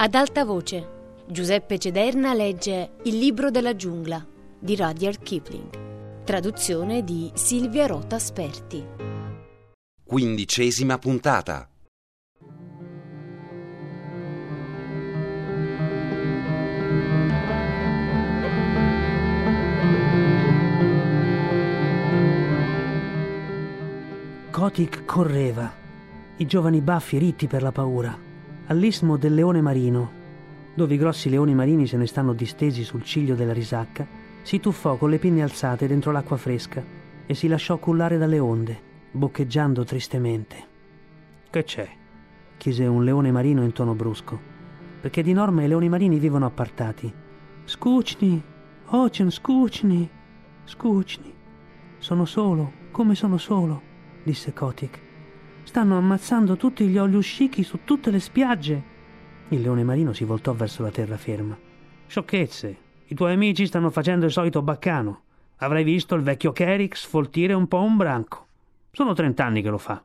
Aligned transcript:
Ad 0.00 0.14
alta 0.14 0.44
voce, 0.44 1.24
Giuseppe 1.26 1.76
Cederna 1.76 2.32
legge 2.32 2.92
Il 3.02 3.18
libro 3.18 3.50
della 3.50 3.74
giungla 3.74 4.24
di 4.56 4.76
Rudyard 4.76 5.20
Kipling. 5.20 6.22
Traduzione 6.22 7.02
di 7.02 7.32
Silvia 7.34 7.86
Rota 7.86 8.16
Sperti. 8.20 8.86
Quindicesima 10.04 10.98
puntata. 10.98 11.68
Kotick 24.52 25.04
correva, 25.04 25.74
i 26.36 26.46
giovani 26.46 26.80
baffi 26.80 27.18
ritti 27.18 27.48
per 27.48 27.62
la 27.62 27.72
paura, 27.72 28.26
all'istmo 28.68 29.16
del 29.16 29.34
leone 29.34 29.60
marino, 29.60 30.10
dove 30.74 30.94
i 30.94 30.98
grossi 30.98 31.28
leoni 31.28 31.54
marini 31.54 31.86
se 31.86 31.96
ne 31.96 32.06
stanno 32.06 32.32
distesi 32.32 32.84
sul 32.84 33.02
ciglio 33.02 33.34
della 33.34 33.52
risacca, 33.52 34.06
si 34.42 34.60
tuffò 34.60 34.96
con 34.96 35.10
le 35.10 35.18
pinne 35.18 35.42
alzate 35.42 35.86
dentro 35.86 36.12
l'acqua 36.12 36.36
fresca 36.36 36.82
e 37.26 37.34
si 37.34 37.48
lasciò 37.48 37.76
cullare 37.78 38.16
dalle 38.16 38.38
onde, 38.38 38.80
boccheggiando 39.10 39.84
tristemente. 39.84 40.66
Che 41.50 41.64
c'è? 41.64 41.88
chiese 42.56 42.86
un 42.86 43.04
leone 43.04 43.30
marino 43.30 43.62
in 43.62 43.72
tono 43.72 43.94
brusco, 43.94 44.40
perché 45.00 45.22
di 45.22 45.32
norma 45.32 45.62
i 45.62 45.68
leoni 45.68 45.88
marini 45.88 46.18
vivono 46.18 46.46
appartati. 46.46 47.12
Scucni, 47.64 48.42
ocean 48.86 49.30
scucni, 49.30 50.08
scucni. 50.64 51.34
Sono 51.98 52.24
solo, 52.24 52.72
come 52.90 53.14
sono 53.14 53.36
solo 53.36 53.88
disse 54.28 54.52
Kotick. 54.52 55.07
Stanno 55.68 55.98
ammazzando 55.98 56.56
tutti 56.56 56.86
gli 56.86 56.96
oliuscichi 56.96 57.62
su 57.62 57.80
tutte 57.84 58.10
le 58.10 58.20
spiagge. 58.20 58.82
Il 59.48 59.60
leone 59.60 59.84
marino 59.84 60.14
si 60.14 60.24
voltò 60.24 60.54
verso 60.54 60.82
la 60.82 60.88
terraferma. 60.88 61.58
Sciocchezze. 62.06 62.78
I 63.04 63.14
tuoi 63.14 63.34
amici 63.34 63.66
stanno 63.66 63.90
facendo 63.90 64.24
il 64.24 64.32
solito 64.32 64.62
baccano. 64.62 65.24
Avrai 65.56 65.84
visto 65.84 66.14
il 66.14 66.22
vecchio 66.22 66.52
Kerik 66.52 66.96
sfoltire 66.96 67.52
un 67.52 67.68
po' 67.68 67.82
un 67.82 67.98
branco. 67.98 68.46
Sono 68.90 69.12
trent'anni 69.12 69.60
che 69.60 69.68
lo 69.68 69.76
fa. 69.76 70.02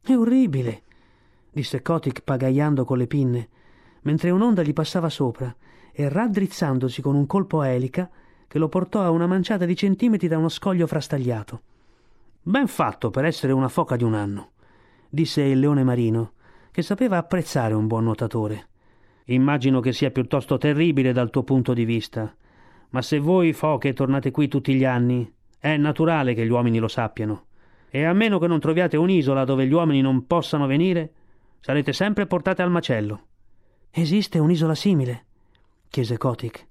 È 0.00 0.16
orribile, 0.16 0.84
disse 1.50 1.82
Kotick 1.82 2.22
pagaiando 2.22 2.86
con 2.86 2.96
le 2.96 3.06
pinne, 3.06 3.48
mentre 4.00 4.30
un'onda 4.30 4.62
gli 4.62 4.72
passava 4.72 5.10
sopra 5.10 5.54
e 5.92 6.08
raddrizzandosi 6.08 7.02
con 7.02 7.14
un 7.14 7.26
colpo 7.26 7.60
a 7.60 7.66
elica 7.66 8.08
che 8.48 8.58
lo 8.58 8.70
portò 8.70 9.02
a 9.02 9.10
una 9.10 9.26
manciata 9.26 9.66
di 9.66 9.76
centimetri 9.76 10.26
da 10.26 10.38
uno 10.38 10.48
scoglio 10.48 10.86
frastagliato. 10.86 11.60
Ben 12.40 12.66
fatto 12.66 13.10
per 13.10 13.26
essere 13.26 13.52
una 13.52 13.68
foca 13.68 13.96
di 13.96 14.04
un 14.04 14.14
anno, 14.14 14.52
disse 15.08 15.42
il 15.42 15.58
leone 15.58 15.84
marino, 15.84 16.32
che 16.70 16.82
sapeva 16.82 17.16
apprezzare 17.16 17.74
un 17.74 17.86
buon 17.86 18.04
nuotatore. 18.04 18.68
Immagino 19.26 19.80
che 19.80 19.92
sia 19.92 20.10
piuttosto 20.10 20.58
terribile 20.58 21.12
dal 21.12 21.30
tuo 21.30 21.42
punto 21.42 21.72
di 21.72 21.84
vista, 21.84 22.34
ma 22.90 23.02
se 23.02 23.18
voi 23.18 23.52
foche 23.52 23.92
tornate 23.92 24.30
qui 24.30 24.48
tutti 24.48 24.74
gli 24.74 24.84
anni, 24.84 25.30
è 25.58 25.76
naturale 25.76 26.34
che 26.34 26.44
gli 26.44 26.50
uomini 26.50 26.78
lo 26.78 26.88
sappiano. 26.88 27.46
E 27.88 28.04
a 28.04 28.12
meno 28.12 28.38
che 28.38 28.46
non 28.46 28.60
troviate 28.60 28.96
un'isola 28.96 29.44
dove 29.44 29.66
gli 29.66 29.72
uomini 29.72 30.00
non 30.00 30.26
possano 30.26 30.66
venire, 30.66 31.12
sarete 31.60 31.92
sempre 31.92 32.26
portate 32.26 32.62
al 32.62 32.70
macello. 32.70 33.26
Esiste 33.90 34.38
un'isola 34.38 34.74
simile? 34.74 35.24
chiese 35.88 36.18
Kotick. 36.18 36.66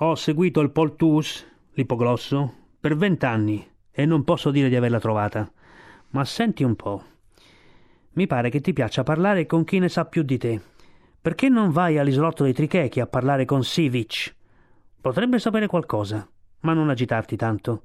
Ho 0.00 0.14
seguito 0.14 0.60
il 0.60 0.70
Poltus, 0.70 1.44
l'ipoglosso, 1.72 2.54
per 2.78 2.96
vent'anni 2.96 3.66
e 3.90 4.04
non 4.06 4.24
posso 4.24 4.50
dire 4.50 4.68
di 4.68 4.76
averla 4.76 5.00
trovata. 5.00 5.50
Ma 6.10 6.24
senti 6.24 6.62
un 6.62 6.76
po'. 6.76 7.02
Mi 8.16 8.26
pare 8.26 8.50
che 8.50 8.60
ti 8.60 8.72
piaccia 8.72 9.02
parlare 9.02 9.46
con 9.46 9.64
chi 9.64 9.78
ne 9.78 9.88
sa 9.88 10.04
più 10.04 10.22
di 10.22 10.38
te. 10.38 10.60
Perché 11.20 11.48
non 11.48 11.70
vai 11.70 11.98
all'isolotto 11.98 12.44
dei 12.44 12.52
Trichechi 12.52 13.00
a 13.00 13.06
parlare 13.06 13.44
con 13.44 13.62
Sivic? 13.62 14.34
Potrebbe 15.00 15.38
sapere 15.38 15.66
qualcosa, 15.66 16.26
ma 16.60 16.72
non 16.72 16.90
agitarti 16.90 17.36
tanto. 17.36 17.82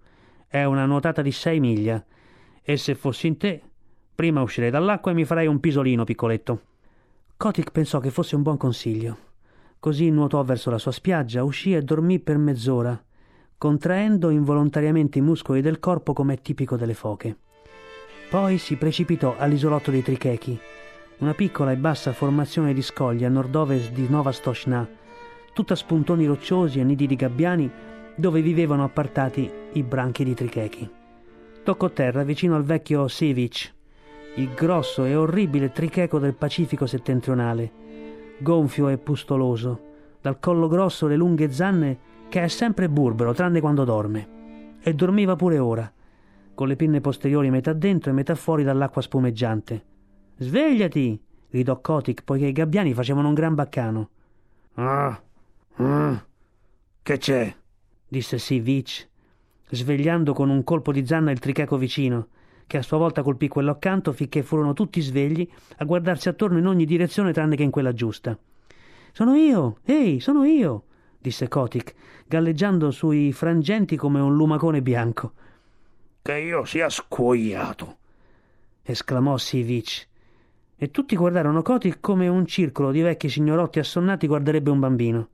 È 0.48 0.64
una 0.64 0.86
nuotata 0.86 1.22
di 1.22 1.32
sei 1.32 1.60
miglia. 1.60 2.04
E 2.62 2.78
se 2.78 2.96
fossi 2.96 3.28
in 3.28 3.38
te, 3.38 3.62
prima 4.16 4.42
uscirei 4.42 4.70
dall'acqua 4.70 5.12
e 5.12 5.14
mi 5.14 5.26
farei 5.26 5.48
un 5.48 5.60
pisolino 5.60 6.04
piccoletto. 6.04 6.62
Kotick 7.38 7.72
pensò 7.72 8.00
che 8.00 8.10
fosse 8.10 8.36
un 8.36 8.42
buon 8.42 8.58
consiglio. 8.58 9.18
Così 9.80 10.10
nuotò 10.10 10.44
verso 10.44 10.70
la 10.70 10.78
sua 10.78 10.92
spiaggia, 10.92 11.44
uscì 11.44 11.74
e 11.74 11.82
dormì 11.82 12.20
per 12.20 12.38
mezz'ora 12.38 13.04
contraendo 13.62 14.32
involontariamente 14.32 15.20
i 15.20 15.22
muscoli 15.22 15.62
del 15.62 15.78
corpo 15.78 16.14
come 16.14 16.34
è 16.34 16.42
tipico 16.42 16.78
delle 16.78 16.96
foche. 16.96 17.38
Poi 18.32 18.58
si 18.60 18.78
precipitò 18.78 19.36
all'isolotto 19.38 19.92
dei 19.92 20.02
Trichechi, 20.02 20.58
una 21.18 21.34
piccola 21.34 21.74
e 21.74 21.76
bassa 21.76 22.14
formazione 22.14 22.74
di 22.74 22.82
scoglie 22.82 23.26
a 23.26 23.30
nord-ovest 23.30 23.92
di 23.92 24.08
Nova 24.08 24.32
Stoshna, 24.32 24.88
tutta 25.52 25.76
spuntoni 25.76 26.26
rocciosi 26.26 26.80
e 26.80 26.86
nidi 26.86 27.08
di 27.08 27.18
gabbiani 27.18 27.70
dove 28.16 28.42
vivevano 28.42 28.86
appartati 28.86 29.52
i 29.74 29.84
branchi 29.84 30.24
di 30.24 30.34
Trichechi. 30.34 30.90
Toccò 31.62 31.90
terra 31.90 32.24
vicino 32.24 32.56
al 32.56 32.64
vecchio 32.64 33.10
Sivic, 33.10 33.74
il 34.36 34.54
grosso 34.56 35.04
e 35.04 35.14
orribile 35.14 35.74
tricheco 35.74 36.18
del 36.18 36.34
Pacifico 36.34 36.86
settentrionale, 36.86 37.70
gonfio 38.38 38.88
e 38.88 38.98
pustoloso, 38.98 39.82
dal 40.22 40.40
collo 40.40 40.70
grosso 40.70 41.06
le 41.06 41.18
lunghe 41.18 41.52
zanne 41.52 41.98
che 42.30 42.42
è 42.42 42.48
sempre 42.48 42.88
burbero, 42.88 43.34
tranne 43.34 43.60
quando 43.60 43.84
dorme. 43.84 44.80
E 44.82 44.94
dormiva 44.94 45.36
pure 45.36 45.60
ora, 45.60 45.92
con 46.62 46.70
le 46.70 46.76
pinne 46.76 47.02
posteriori 47.02 47.50
metà 47.50 47.74
dentro 47.74 48.12
e 48.12 48.14
metà 48.14 48.36
fuori 48.36 48.64
dall'acqua 48.64 49.02
spumeggiante. 49.02 49.84
Svegliati! 50.38 51.20
gridò 51.50 51.82
Kotick, 51.82 52.24
poiché 52.24 52.46
i 52.46 52.52
gabbiani 52.52 52.94
facevano 52.94 53.30
un 53.30 53.34
gran 53.34 53.56
baccano. 53.56 54.10
Ah, 54.76 55.20
ah, 55.78 56.26
che 57.02 57.18
c'è? 57.18 57.56
disse 58.08 58.38
Sivich, 58.38 59.10
svegliando 59.72 60.34
con 60.34 60.52
un 60.52 60.64
colpo 60.64 60.92
di 60.92 61.04
zanna 61.04 61.32
il 61.32 61.40
tricheco 61.40 61.78
vicino, 61.78 62.28
che 62.68 62.78
a 62.78 62.84
sua 62.84 63.00
volta 63.00 63.24
colpì 63.24 63.48
quello 63.48 63.72
accanto 63.72 64.14
finché 64.14 64.44
furono 64.44 64.74
tutti 64.74 65.02
svegli 65.02 65.50
a 65.78 65.84
guardarsi 65.84 66.30
attorno 66.30 66.60
in 66.60 66.68
ogni 66.68 66.86
direzione 66.86 67.34
tranne 67.34 67.56
che 67.56 67.64
in 67.64 67.72
quella 67.72 67.92
giusta. 67.92 68.38
Sono 69.14 69.34
io! 69.34 69.78
Ehi, 69.84 70.20
sono 70.20 70.44
io! 70.44 70.84
disse 71.18 71.48
Kotick, 71.48 71.96
galleggiando 72.28 72.92
sui 72.92 73.34
frangenti 73.34 73.96
come 73.96 74.20
un 74.20 74.36
lumacone 74.36 74.84
bianco. 74.84 75.34
Che 76.24 76.38
io 76.38 76.66
sia 76.66 76.88
scuoiato! 76.88 77.98
esclamò 78.84 79.38
Sivich. 79.38 80.08
E 80.76 80.92
tutti 80.92 81.16
guardarono 81.16 81.64
Kotick 81.64 82.00
come 82.00 82.28
un 82.28 82.46
circolo 82.46 82.92
di 82.92 83.02
vecchi 83.02 83.28
signorotti 83.28 83.80
assonnati 83.80 84.28
guarderebbe 84.28 84.70
un 84.70 84.80
bambino. 84.80 85.30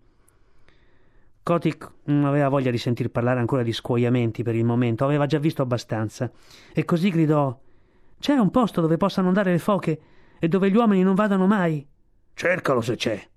Kotick 1.44 1.92
non 2.06 2.24
aveva 2.24 2.48
voglia 2.48 2.72
di 2.72 2.78
sentir 2.78 3.10
parlare 3.10 3.42
ancora 3.42 3.64
di 3.64 3.74
scuoiamenti 3.74 4.44
per 4.44 4.56
il 4.56 4.64
momento, 4.64 5.04
aveva 5.04 5.26
già 5.26 5.40
visto 5.40 5.62
abbastanza, 5.62 6.32
e 6.74 6.86
così 6.86 7.10
gridò 7.10 7.58
C'è 8.18 8.34
un 8.34 8.50
posto 8.50 8.80
dove 8.80 8.96
possano 8.96 9.28
andare 9.28 9.52
le 9.52 9.60
foche 9.60 10.00
e 10.40 10.48
dove 10.48 10.70
gli 10.70 10.76
uomini 10.76 11.04
non 11.04 11.16
vadano 11.16 11.48
mai? 11.48 11.86
Cercalo 12.34 12.80
se 12.80 12.96
c'è, 12.96 13.28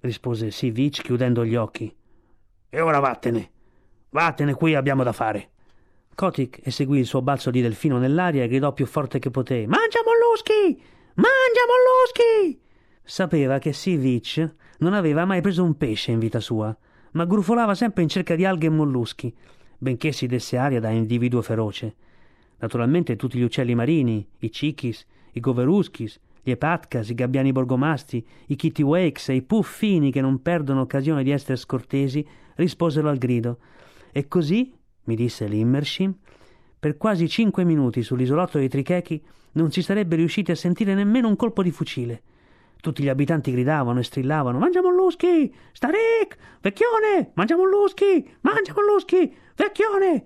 rispose 0.00 0.50
Sivich 0.50 1.00
chiudendo 1.02 1.44
gli 1.44 1.54
occhi. 1.54 1.94
E 2.68 2.80
ora 2.80 2.98
vattene. 2.98 3.50
Vattene, 4.10 4.54
qui 4.54 4.74
abbiamo 4.74 5.04
da 5.04 5.12
fare. 5.12 5.50
Kotick 6.14 6.60
eseguì 6.66 6.98
il 6.98 7.06
suo 7.06 7.22
balzo 7.22 7.50
di 7.50 7.60
delfino 7.60 7.98
nell'aria 7.98 8.44
e 8.44 8.48
gridò 8.48 8.72
più 8.72 8.86
forte 8.86 9.18
che 9.18 9.30
poté. 9.30 9.66
Mangia 9.66 10.00
molluschi! 10.04 10.80
Mangia 11.14 11.64
molluschi! 11.66 12.60
Sapeva 13.02 13.58
che 13.58 13.72
Sivich 13.72 14.54
non 14.78 14.94
aveva 14.94 15.24
mai 15.24 15.40
preso 15.40 15.64
un 15.64 15.76
pesce 15.76 16.12
in 16.12 16.18
vita 16.18 16.40
sua, 16.40 16.76
ma 17.12 17.24
grufolava 17.24 17.74
sempre 17.74 18.02
in 18.02 18.08
cerca 18.08 18.34
di 18.36 18.44
alghe 18.44 18.66
e 18.66 18.70
molluschi, 18.70 19.34
benché 19.78 20.12
si 20.12 20.26
desse 20.26 20.56
aria 20.56 20.80
da 20.80 20.90
individuo 20.90 21.42
feroce. 21.42 21.94
Naturalmente 22.58 23.16
tutti 23.16 23.38
gli 23.38 23.42
uccelli 23.42 23.74
marini, 23.74 24.24
i 24.38 24.52
cichis, 24.52 25.04
i 25.32 25.40
goveruschis, 25.40 26.20
gli 26.42 26.50
epatcas, 26.50 27.08
i 27.08 27.14
gabbiani 27.14 27.52
borgomasti, 27.52 28.24
i 28.46 28.56
kittiwakes 28.56 29.30
e 29.30 29.34
i 29.34 29.42
puffini 29.42 30.12
che 30.12 30.20
non 30.20 30.42
perdono 30.42 30.82
occasione 30.82 31.22
di 31.22 31.30
essere 31.30 31.56
scortesi, 31.56 32.26
risposero 32.56 33.08
al 33.08 33.18
grido. 33.18 33.58
E 34.12 34.28
così, 34.28 34.72
mi 35.04 35.14
disse 35.16 35.46
l'Immershim, 35.46 36.14
per 36.78 36.96
quasi 36.96 37.28
cinque 37.28 37.64
minuti 37.64 38.02
sull'isolotto 38.02 38.58
dei 38.58 38.68
Trichechi 38.68 39.22
non 39.52 39.70
si 39.70 39.82
sarebbe 39.82 40.16
riusciti 40.16 40.50
a 40.50 40.56
sentire 40.56 40.94
nemmeno 40.94 41.28
un 41.28 41.36
colpo 41.36 41.62
di 41.62 41.70
fucile. 41.70 42.22
Tutti 42.80 43.02
gli 43.04 43.08
abitanti 43.08 43.52
gridavano 43.52 44.00
e 44.00 44.02
strillavano 44.02 44.58
Mangia 44.58 44.82
molluschi! 44.82 45.54
Starik! 45.70 46.36
Vecchione! 46.60 47.30
Mangia 47.34 47.56
molluschi! 47.56 48.28
Mangia 48.40 48.72
molluschi! 48.74 49.32
Vecchione! 49.54 50.24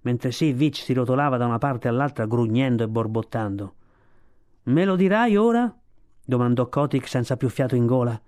Mentre 0.00 0.32
Sivich 0.32 0.76
si 0.76 0.94
rotolava 0.94 1.36
da 1.36 1.44
una 1.44 1.58
parte 1.58 1.88
all'altra 1.88 2.24
grugnendo 2.24 2.84
e 2.84 2.88
borbottando. 2.88 3.74
Me 4.64 4.84
lo 4.84 4.96
dirai 4.96 5.36
ora? 5.36 5.70
domandò 6.24 6.68
Kotick 6.68 7.06
senza 7.08 7.36
più 7.36 7.48
fiato 7.48 7.74
in 7.74 7.84
gola. 7.84 8.18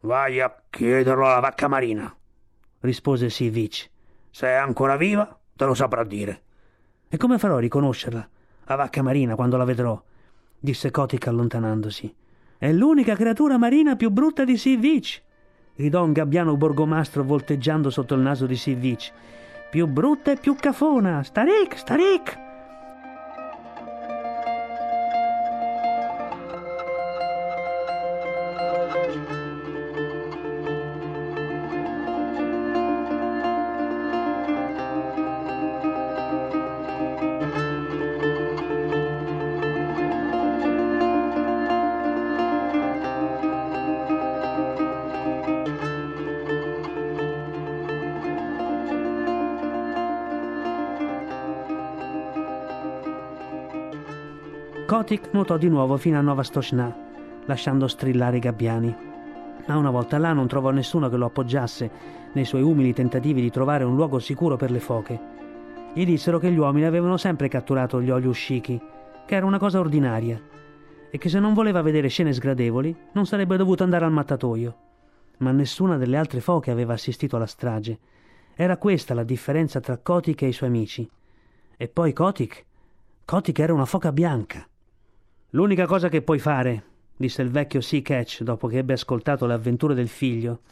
Vai 0.00 0.40
a 0.40 0.54
chiederlo 0.70 1.26
alla 1.26 1.40
vacca 1.40 1.68
marina, 1.68 2.14
rispose 2.80 3.28
Sivich. 3.28 3.90
Se 4.34 4.48
è 4.48 4.54
ancora 4.54 4.96
viva, 4.96 5.38
te 5.54 5.64
lo 5.64 5.74
saprà 5.74 6.02
dire. 6.02 6.42
E 7.08 7.16
come 7.16 7.38
farò 7.38 7.58
a 7.58 7.60
riconoscerla, 7.60 8.28
la 8.64 8.74
vacca 8.74 9.00
marina, 9.00 9.36
quando 9.36 9.56
la 9.56 9.62
vedrò? 9.62 10.02
disse 10.58 10.90
Kotick 10.90 11.28
allontanandosi. 11.28 12.12
È 12.58 12.72
l'unica 12.72 13.14
creatura 13.14 13.58
marina 13.58 13.94
più 13.94 14.10
brutta 14.10 14.42
di 14.42 14.56
Sea 14.56 14.76
Beach, 14.76 15.22
gridò 15.76 16.02
un 16.02 16.10
gabbiano 16.10 16.56
borgomastro 16.56 17.22
volteggiando 17.22 17.90
sotto 17.90 18.14
il 18.14 18.22
naso 18.22 18.46
di 18.46 18.56
Sea 18.56 18.74
Beach. 18.74 19.12
Più 19.70 19.86
brutta 19.86 20.32
e 20.32 20.36
più 20.36 20.56
cafona! 20.56 21.22
Starik, 21.22 21.78
Starik! 21.78 22.43
Kotick 55.04 55.34
nuotò 55.34 55.58
di 55.58 55.68
nuovo 55.68 55.98
fino 55.98 56.16
a 56.16 56.22
Nova 56.22 56.42
Stochna, 56.42 56.90
lasciando 57.44 57.88
strillare 57.88 58.38
i 58.38 58.40
gabbiani. 58.40 58.96
Ma 59.66 59.76
una 59.76 59.90
volta 59.90 60.16
là 60.16 60.32
non 60.32 60.48
trovò 60.48 60.70
nessuno 60.70 61.10
che 61.10 61.18
lo 61.18 61.26
appoggiasse 61.26 61.90
nei 62.32 62.46
suoi 62.46 62.62
umili 62.62 62.94
tentativi 62.94 63.42
di 63.42 63.50
trovare 63.50 63.84
un 63.84 63.96
luogo 63.96 64.18
sicuro 64.18 64.56
per 64.56 64.70
le 64.70 64.80
foche. 64.80 65.20
Gli 65.92 66.06
dissero 66.06 66.38
che 66.38 66.50
gli 66.50 66.56
uomini 66.56 66.86
avevano 66.86 67.18
sempre 67.18 67.48
catturato 67.48 68.00
gli 68.00 68.08
oli 68.08 68.26
uscichi, 68.26 68.80
che 69.26 69.34
era 69.34 69.44
una 69.44 69.58
cosa 69.58 69.78
ordinaria, 69.78 70.40
e 71.10 71.18
che 71.18 71.28
se 71.28 71.38
non 71.38 71.52
voleva 71.52 71.82
vedere 71.82 72.08
scene 72.08 72.32
sgradevoli 72.32 72.96
non 73.12 73.26
sarebbe 73.26 73.58
dovuto 73.58 73.82
andare 73.82 74.06
al 74.06 74.12
mattatoio. 74.12 74.76
Ma 75.40 75.50
nessuna 75.50 75.98
delle 75.98 76.16
altre 76.16 76.40
foche 76.40 76.70
aveva 76.70 76.94
assistito 76.94 77.36
alla 77.36 77.44
strage. 77.44 77.98
Era 78.54 78.78
questa 78.78 79.12
la 79.12 79.22
differenza 79.22 79.80
tra 79.80 79.98
Kotick 79.98 80.40
e 80.40 80.48
i 80.48 80.52
suoi 80.52 80.70
amici. 80.70 81.06
E 81.76 81.88
poi 81.88 82.14
Kotick? 82.14 82.64
Kotick 83.26 83.58
era 83.58 83.74
una 83.74 83.84
foca 83.84 84.10
bianca. 84.10 84.66
L'unica 85.54 85.86
cosa 85.86 86.08
che 86.08 86.20
puoi 86.20 86.40
fare, 86.40 86.82
disse 87.16 87.40
il 87.40 87.48
vecchio 87.48 87.80
Sea 87.80 88.02
Catch 88.02 88.42
dopo 88.42 88.66
che 88.66 88.78
ebbe 88.78 88.94
ascoltato 88.94 89.46
le 89.46 89.52
avventure 89.52 89.94
del 89.94 90.08
figlio, 90.08 90.62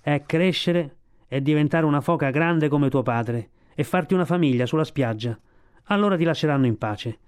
è 0.00 0.22
crescere 0.26 0.94
e 1.26 1.42
diventare 1.42 1.84
una 1.84 2.00
foca 2.00 2.30
grande 2.30 2.68
come 2.68 2.88
tuo 2.88 3.02
padre 3.02 3.50
e 3.74 3.82
farti 3.82 4.14
una 4.14 4.24
famiglia 4.24 4.64
sulla 4.64 4.84
spiaggia. 4.84 5.36
Allora 5.86 6.16
ti 6.16 6.22
lasceranno 6.22 6.66
in 6.66 6.78
pace. 6.78 7.18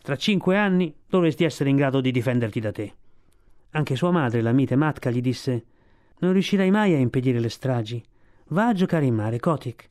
Tra 0.00 0.14
cinque 0.14 0.56
anni 0.56 0.94
dovresti 1.08 1.42
essere 1.42 1.68
in 1.68 1.74
grado 1.74 2.00
di 2.00 2.12
difenderti 2.12 2.60
da 2.60 2.70
te. 2.70 2.94
Anche 3.70 3.96
sua 3.96 4.12
madre, 4.12 4.40
la 4.40 4.52
mite 4.52 4.76
Matka, 4.76 5.10
gli 5.10 5.20
disse 5.20 5.64
Non 6.18 6.30
riuscirai 6.30 6.70
mai 6.70 6.94
a 6.94 6.98
impedire 6.98 7.40
le 7.40 7.48
stragi. 7.48 8.00
Va 8.50 8.68
a 8.68 8.72
giocare 8.72 9.04
in 9.04 9.16
mare, 9.16 9.40
Kotick. 9.40 9.88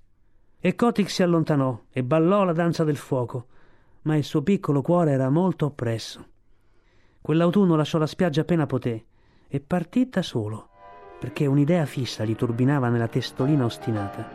E 0.57 0.73
Kotick 0.73 1.09
si 1.09 1.21
allontanò 1.21 1.77
e 1.91 2.01
ballò 2.01 2.45
la 2.45 2.53
danza 2.53 2.85
del 2.85 2.95
fuoco, 2.95 3.47
ma 4.03 4.15
il 4.15 4.23
suo 4.23 4.41
piccolo 4.41 4.81
cuore 4.81 5.11
era 5.11 5.29
molto 5.29 5.65
oppresso. 5.65 6.27
Quell'autunno 7.25 7.75
lasciò 7.75 7.97
la 7.97 8.05
spiaggia 8.05 8.41
appena 8.41 8.67
poté 8.67 9.03
e 9.47 9.59
partì 9.59 10.09
da 10.11 10.21
solo, 10.21 10.67
perché 11.19 11.47
un'idea 11.47 11.87
fissa 11.87 12.23
gli 12.23 12.35
turbinava 12.35 12.87
nella 12.89 13.07
testolina 13.07 13.65
ostinata. 13.65 14.29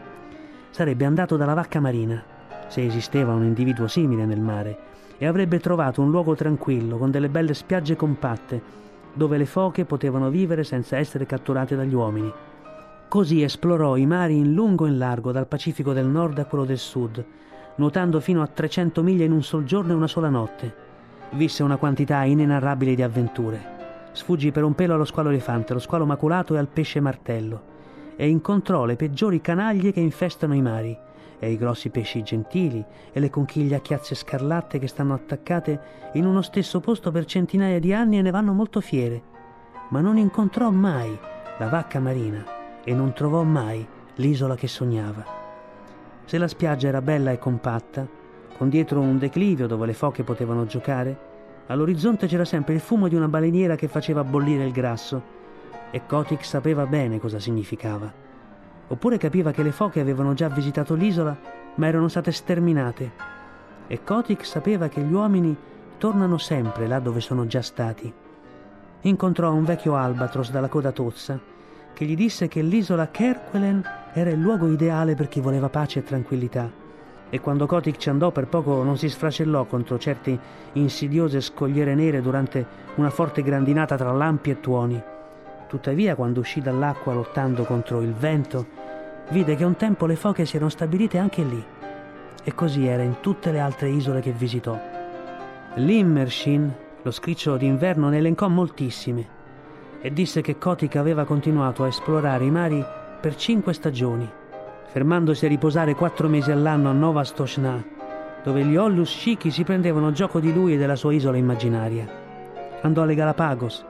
Sarebbe 0.71 1.05
andato 1.05 1.37
dalla 1.37 1.55
vacca 1.55 1.79
marina, 1.79 2.21
se 2.67 2.85
esisteva 2.85 3.33
un 3.33 3.45
individuo 3.45 3.87
simile 3.87 4.27
nel 4.27 4.41
mare, 4.41 4.79
e 5.19 5.27
avrebbe 5.29 5.61
trovato 5.61 6.03
un 6.03 6.11
luogo 6.11 6.35
tranquillo, 6.35 6.97
con 6.97 7.13
delle 7.13 7.29
belle 7.29 7.55
spiagge 7.55 7.95
compatte, 7.95 8.61
dove 9.13 9.39
le 9.39 9.47
foche 9.47 9.85
potevano 9.85 10.29
vivere 10.29 10.65
senza 10.65 10.97
essere 10.97 11.27
catturate 11.27 11.77
dagli 11.77 11.95
uomini. 11.95 12.33
Così 13.07 13.45
esplorò 13.45 13.95
i 13.95 14.07
mari 14.07 14.37
in 14.37 14.53
lungo 14.53 14.87
e 14.87 14.89
in 14.89 14.99
largo, 14.99 15.31
dal 15.31 15.47
Pacifico 15.47 15.93
del 15.93 16.07
nord 16.07 16.41
a 16.41 16.45
quello 16.45 16.65
del 16.65 16.79
sud, 16.79 17.25
nuotando 17.77 18.19
fino 18.19 18.43
a 18.43 18.49
300 18.49 19.01
miglia 19.05 19.25
in 19.25 19.31
un 19.31 19.45
sol 19.45 19.63
giorno 19.63 19.93
e 19.93 19.95
una 19.95 20.09
sola 20.09 20.29
notte 20.29 20.89
visse 21.33 21.63
una 21.63 21.77
quantità 21.77 22.23
inenarrabile 22.25 22.95
di 22.95 23.03
avventure. 23.03 23.79
Sfuggì 24.13 24.51
per 24.51 24.65
un 24.65 24.75
pelo 24.75 24.95
allo 24.95 25.05
squalo 25.05 25.29
elefante, 25.29 25.73
allo 25.73 25.81
squalo 25.81 26.05
maculato 26.05 26.55
e 26.55 26.59
al 26.59 26.69
pesce 26.69 27.01
martello, 27.01 27.63
e 28.17 28.29
incontrò 28.29 28.85
le 28.85 28.97
peggiori 28.97 29.41
canaglie 29.41 29.93
che 29.93 30.01
infestano 30.01 30.55
i 30.55 30.63
mari, 30.63 30.99
e 31.39 31.51
i 31.51 31.57
grossi 31.57 31.91
pesci 31.91 32.23
gentili, 32.23 32.85
e 33.13 33.21
le 33.21 33.31
conchiglie 33.31 33.77
a 33.77 33.81
chiazze 33.81 34.15
scarlatte 34.15 34.79
che 34.79 34.89
stanno 34.89 35.15
attaccate 35.15 35.81
in 36.15 36.27
uno 36.27 36.43
stesso 36.43 36.81
posto 36.81 37.11
per 37.11 37.25
centinaia 37.25 37.79
di 37.79 37.95
anni 37.95 38.19
e 38.19 38.23
ne 38.23 38.31
vanno 38.31 38.53
molto 38.53 38.81
fiere. 38.81 39.23
Ma 39.91 40.01
non 40.01 40.19
incontrò 40.19 40.71
mai 40.71 41.17
la 41.59 41.69
vacca 41.69 42.01
marina 42.01 42.45
e 42.85 42.93
non 42.93 43.13
trovò 43.13 43.43
mai 43.43 43.87
l'isola 44.17 44.55
che 44.55 44.69
sognava. 44.69 45.25
Se 46.25 46.39
la 46.39 46.49
spiaggia 46.49 46.89
era 46.89 47.01
bella 47.01 47.31
e 47.31 47.39
compatta, 47.39 48.07
con 48.61 48.69
dietro 48.69 49.01
un 49.01 49.17
declivio 49.17 49.67
dove 49.67 49.87
le 49.87 49.95
foche 49.95 50.23
potevano 50.23 50.67
giocare, 50.67 51.17
all'orizzonte 51.69 52.27
c'era 52.27 52.45
sempre 52.45 52.75
il 52.75 52.81
fumo 52.81 53.09
di 53.09 53.15
una 53.15 53.27
baleniera 53.27 53.75
che 53.75 53.89
faceva 53.89 54.23
bollire 54.23 54.67
il 54.67 54.71
grasso, 54.71 55.23
e 55.91 56.05
Kotick 56.05 56.45
sapeva 56.45 56.85
bene 56.85 57.19
cosa 57.19 57.39
significava. 57.39 58.13
Oppure 58.89 59.17
capiva 59.17 59.51
che 59.51 59.63
le 59.63 59.73
foche 59.73 60.01
avevano 60.01 60.35
già 60.35 60.51
visitato 60.51 60.93
l'isola, 60.93 61.35
ma 61.77 61.87
erano 61.87 62.09
state 62.09 62.33
sterminate. 62.33 63.13
E 63.87 64.05
Kotick 64.05 64.45
sapeva 64.45 64.89
che 64.89 65.01
gli 65.01 65.13
uomini 65.15 65.57
tornano 65.97 66.37
sempre 66.37 66.87
là 66.87 66.99
dove 66.99 67.23
sono 67.23 67.47
già 67.47 67.63
stati. 67.63 68.13
Incontrò 69.01 69.55
un 69.55 69.65
vecchio 69.65 69.97
albatros 69.97 70.51
dalla 70.51 70.69
coda 70.69 70.93
tozza, 70.93 71.41
che 71.95 72.05
gli 72.05 72.15
disse 72.15 72.47
che 72.47 72.61
l'isola 72.61 73.09
Kerquelen 73.09 73.83
era 74.13 74.29
il 74.29 74.39
luogo 74.39 74.71
ideale 74.71 75.15
per 75.15 75.29
chi 75.29 75.41
voleva 75.41 75.71
pace 75.71 76.01
e 76.01 76.05
tranquillità 76.05 76.80
e 77.31 77.41
quando 77.41 77.67
Kotick 77.67 77.97
ci 77.97 78.11
andò 78.11 78.33
per 78.33 78.49
poco 78.49 78.83
non 78.83 78.99
si 78.99 79.09
sfracellò 79.09 79.65
contro 79.65 79.99
certe 79.99 80.39
insidiose 80.73 81.41
scogliere 81.41 81.95
nere 81.95 82.21
durante 82.21 82.67
una 82.97 83.09
forte 83.09 83.43
grandinata 83.43 83.97
tra 83.97 84.11
lampi 84.13 84.51
e 84.51 84.61
tuoni. 84.61 85.01
Tuttavia, 85.69 86.17
quando 86.17 86.41
uscì 86.41 86.61
dall'acqua 86.61 87.15
lottando 87.15 87.63
contro 87.63 88.03
il 88.03 88.13
vento, 88.13 88.67
vide 89.31 89.55
che 89.55 89.63
un 89.63 89.77
tempo 89.77 90.07
le 90.07 90.17
foche 90.17 90.45
si 90.45 90.57
erano 90.57 90.71
stabilite 90.71 91.19
anche 91.19 91.45
lì. 91.45 91.65
E 92.43 92.55
così 92.55 92.87
era 92.87 93.05
in 93.05 93.21
tutte 93.21 93.53
le 93.53 93.61
altre 93.61 93.89
isole 93.89 94.21
che 94.21 94.33
visitò. 94.33 94.79
L'Immershin, 95.75 96.75
lo 97.03 97.11
scricciolo 97.13 97.57
d'inverno, 97.57 98.09
ne 98.09 98.19
elencò 98.19 98.49
moltissime 98.49 99.39
e 100.01 100.13
disse 100.13 100.41
che 100.41 100.59
Kotick 100.59 100.97
aveva 100.97 101.25
continuato 101.25 101.85
a 101.85 101.87
esplorare 101.87 102.45
i 102.45 102.51
mari 102.51 102.85
per 103.21 103.37
cinque 103.37 103.73
stagioni 103.73 104.39
fermandosi 104.91 105.45
a 105.45 105.49
riposare 105.49 105.95
quattro 105.95 106.27
mesi 106.27 106.51
all'anno 106.51 106.91
a 106.91 106.93
Nova 106.93 107.23
Stochna, 107.23 107.81
dove 108.43 108.65
gli 108.65 108.75
Ollus 108.75 109.09
Shiki 109.09 109.53
si 109.53 109.63
prendevano 109.63 110.11
gioco 110.11 110.41
di 110.41 110.53
lui 110.53 110.75
e 110.75 110.79
della 110.79 110.97
sua 110.97 111.13
isola 111.13 111.37
immaginaria. 111.37 112.09
Andò 112.83 113.03
alle 113.03 113.15
Galapagos, 113.15 113.87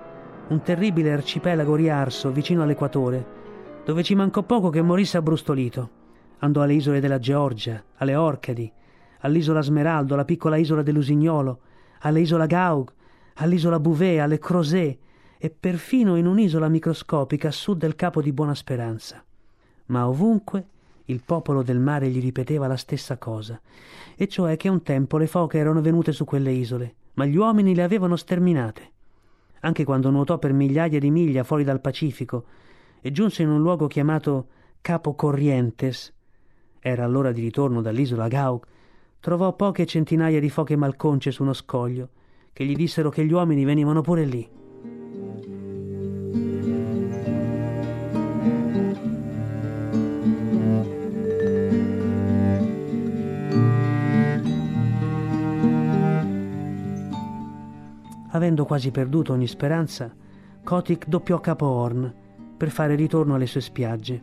un 0.48 0.60
terribile 0.60 1.12
arcipelago 1.12 1.74
riarso 1.74 2.30
vicino 2.30 2.62
all'equatore, 2.62 3.38
dove 3.82 4.02
ci 4.02 4.14
mancò 4.14 4.42
poco 4.42 4.68
che 4.68 4.82
morisse 4.82 5.16
abbrustolito. 5.16 5.90
Andò 6.40 6.60
alle 6.60 6.74
isole 6.74 7.00
della 7.00 7.18
Georgia, 7.18 7.82
alle 7.96 8.14
Orcadi, 8.14 8.70
all'isola 9.20 9.62
Smeraldo, 9.62 10.12
alla 10.12 10.26
piccola 10.26 10.56
isola 10.56 10.82
dell'Usignolo, 10.82 11.60
all'isola 12.00 12.44
Gaug, 12.44 12.92
all'isola 13.36 13.80
Bouvet, 13.80 14.20
alle 14.20 14.38
Crozet 14.38 14.98
e 15.38 15.48
perfino 15.48 16.16
in 16.16 16.26
un'isola 16.26 16.68
microscopica 16.68 17.48
a 17.48 17.52
sud 17.52 17.78
del 17.78 17.96
Capo 17.96 18.20
di 18.20 18.34
Buona 18.34 18.54
Speranza. 18.54 19.24
Ma 19.86 20.06
ovunque 20.06 20.66
il 21.10 21.22
popolo 21.24 21.62
del 21.62 21.78
mare 21.78 22.08
gli 22.08 22.20
ripeteva 22.20 22.66
la 22.66 22.76
stessa 22.76 23.18
cosa, 23.18 23.60
e 24.16 24.28
cioè 24.28 24.56
che 24.56 24.68
un 24.68 24.82
tempo 24.82 25.18
le 25.18 25.26
foche 25.26 25.58
erano 25.58 25.80
venute 25.80 26.12
su 26.12 26.24
quelle 26.24 26.52
isole, 26.52 26.94
ma 27.14 27.24
gli 27.24 27.36
uomini 27.36 27.74
le 27.74 27.82
avevano 27.82 28.16
sterminate. 28.16 28.90
Anche 29.60 29.84
quando 29.84 30.10
nuotò 30.10 30.38
per 30.38 30.52
migliaia 30.52 30.98
di 30.98 31.10
miglia 31.10 31.44
fuori 31.44 31.64
dal 31.64 31.80
Pacifico 31.80 32.44
e 33.00 33.10
giunse 33.12 33.42
in 33.42 33.50
un 33.50 33.60
luogo 33.60 33.88
chiamato 33.88 34.46
Capo 34.80 35.14
Corrientes, 35.14 36.14
era 36.78 37.04
allora 37.04 37.32
di 37.32 37.42
ritorno 37.42 37.82
dall'isola 37.82 38.28
Gauk, 38.28 38.66
trovò 39.20 39.54
poche 39.54 39.84
centinaia 39.84 40.40
di 40.40 40.48
foche 40.48 40.76
malconce 40.76 41.30
su 41.30 41.42
uno 41.42 41.52
scoglio, 41.52 42.08
che 42.52 42.64
gli 42.64 42.74
dissero 42.74 43.10
che 43.10 43.24
gli 43.26 43.32
uomini 43.32 43.64
venivano 43.64 44.00
pure 44.00 44.24
lì. 44.24 44.59
Avendo 58.40 58.64
quasi 58.64 58.90
perduto 58.90 59.34
ogni 59.34 59.46
speranza, 59.46 60.10
Kotick 60.64 61.08
doppiò 61.08 61.40
Capo 61.40 61.66
Horn 61.66 62.10
per 62.56 62.70
fare 62.70 62.94
ritorno 62.94 63.34
alle 63.34 63.44
sue 63.44 63.60
spiagge 63.60 64.22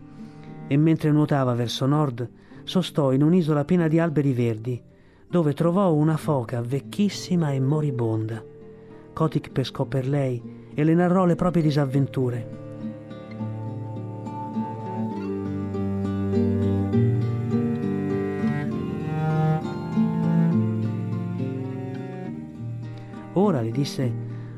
e 0.66 0.76
mentre 0.76 1.12
nuotava 1.12 1.54
verso 1.54 1.86
nord 1.86 2.28
sostò 2.64 3.12
in 3.12 3.22
un'isola 3.22 3.64
piena 3.64 3.88
di 3.88 4.00
alberi 4.00 4.34
verdi 4.34 4.82
dove 5.30 5.54
trovò 5.54 5.94
una 5.94 6.18
foca 6.18 6.62
vecchissima 6.62 7.52
e 7.52 7.60
moribonda. 7.60 8.44
Kotick 9.14 9.52
pescò 9.52 9.86
per 9.86 10.08
lei 10.08 10.42
e 10.74 10.84
le 10.84 10.96
narrò 10.96 11.26
le 11.26 11.36
proprie 11.36 11.62
disavventure. 11.62 12.67
Disse, 23.78 24.12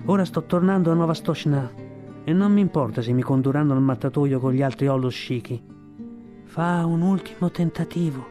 ora 0.06 0.24
sto 0.24 0.46
tornando 0.46 0.92
a 0.92 0.94
Nova 0.94 1.14
Stoshna 1.14 1.70
e 2.24 2.32
non 2.32 2.54
mi 2.54 2.62
importa 2.62 3.02
se 3.02 3.12
mi 3.12 3.22
condurranno 3.22 3.74
al 3.74 3.82
mattatoio 3.82 4.40
con 4.40 4.54
gli 4.54 4.62
altri 4.62 4.88
Olloshiki. 4.88 5.62
Fa 6.46 6.86
un 6.86 7.02
ultimo 7.02 7.52
tentativo, 7.52 8.26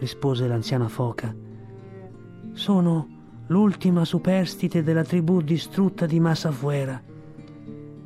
rispose 0.00 0.48
l'anziana 0.48 0.88
foca. 0.88 1.32
Sono 2.52 3.08
l'ultima 3.46 4.04
superstite 4.04 4.82
della 4.82 5.04
tribù 5.04 5.42
distrutta 5.42 6.06
di 6.06 6.18
Massafuera 6.18 7.00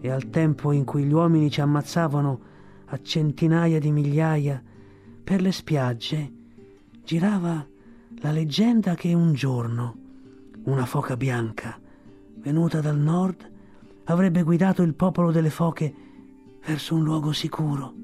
e 0.02 0.10
al 0.10 0.28
tempo 0.28 0.72
in 0.72 0.84
cui 0.84 1.04
gli 1.04 1.12
uomini 1.12 1.50
ci 1.50 1.62
ammazzavano 1.62 2.40
a 2.86 3.00
centinaia 3.00 3.78
di 3.78 3.90
migliaia 3.92 4.62
per 5.24 5.40
le 5.40 5.52
spiagge, 5.52 6.32
girava 7.02 7.66
la 8.20 8.30
leggenda 8.30 8.94
che 8.94 9.14
un 9.14 9.32
giorno 9.32 9.96
una 10.64 10.84
foca 10.84 11.16
bianca, 11.16 11.80
venuta 12.40 12.80
dal 12.80 12.98
nord, 12.98 13.50
avrebbe 14.04 14.42
guidato 14.42 14.82
il 14.82 14.94
popolo 14.94 15.30
delle 15.30 15.50
foche 15.50 15.94
verso 16.64 16.94
un 16.94 17.04
luogo 17.04 17.32
sicuro. 17.32 17.94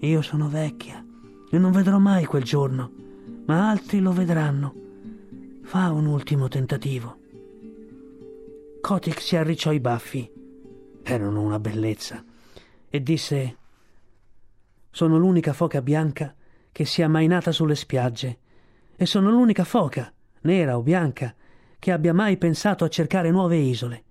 Io 0.00 0.22
sono 0.22 0.48
vecchia 0.48 1.04
e 1.50 1.58
non 1.58 1.70
vedrò 1.70 1.98
mai 1.98 2.24
quel 2.24 2.42
giorno, 2.42 2.90
ma 3.46 3.70
altri 3.70 4.00
lo 4.00 4.12
vedranno. 4.12 4.74
Fa 5.62 5.90
un 5.90 6.06
ultimo 6.06 6.48
tentativo. 6.48 7.18
Kotick 8.80 9.20
si 9.20 9.36
arricciò 9.36 9.70
i 9.70 9.78
baffi, 9.80 10.30
erano 11.02 11.40
una 11.40 11.60
bellezza, 11.60 12.24
e 12.88 13.02
disse: 13.02 13.56
Sono 14.90 15.18
l'unica 15.18 15.52
foca 15.52 15.80
bianca 15.80 16.34
che 16.72 16.84
sia 16.84 17.08
mai 17.08 17.28
nata 17.28 17.52
sulle 17.52 17.76
spiagge, 17.76 18.38
e 18.96 19.06
sono 19.06 19.30
l'unica 19.30 19.64
foca, 19.64 20.12
nera 20.42 20.76
o 20.76 20.82
bianca, 20.82 21.34
che 21.82 21.90
abbia 21.90 22.14
mai 22.14 22.36
pensato 22.36 22.84
a 22.84 22.88
cercare 22.88 23.32
nuove 23.32 23.56
isole. 23.56 24.04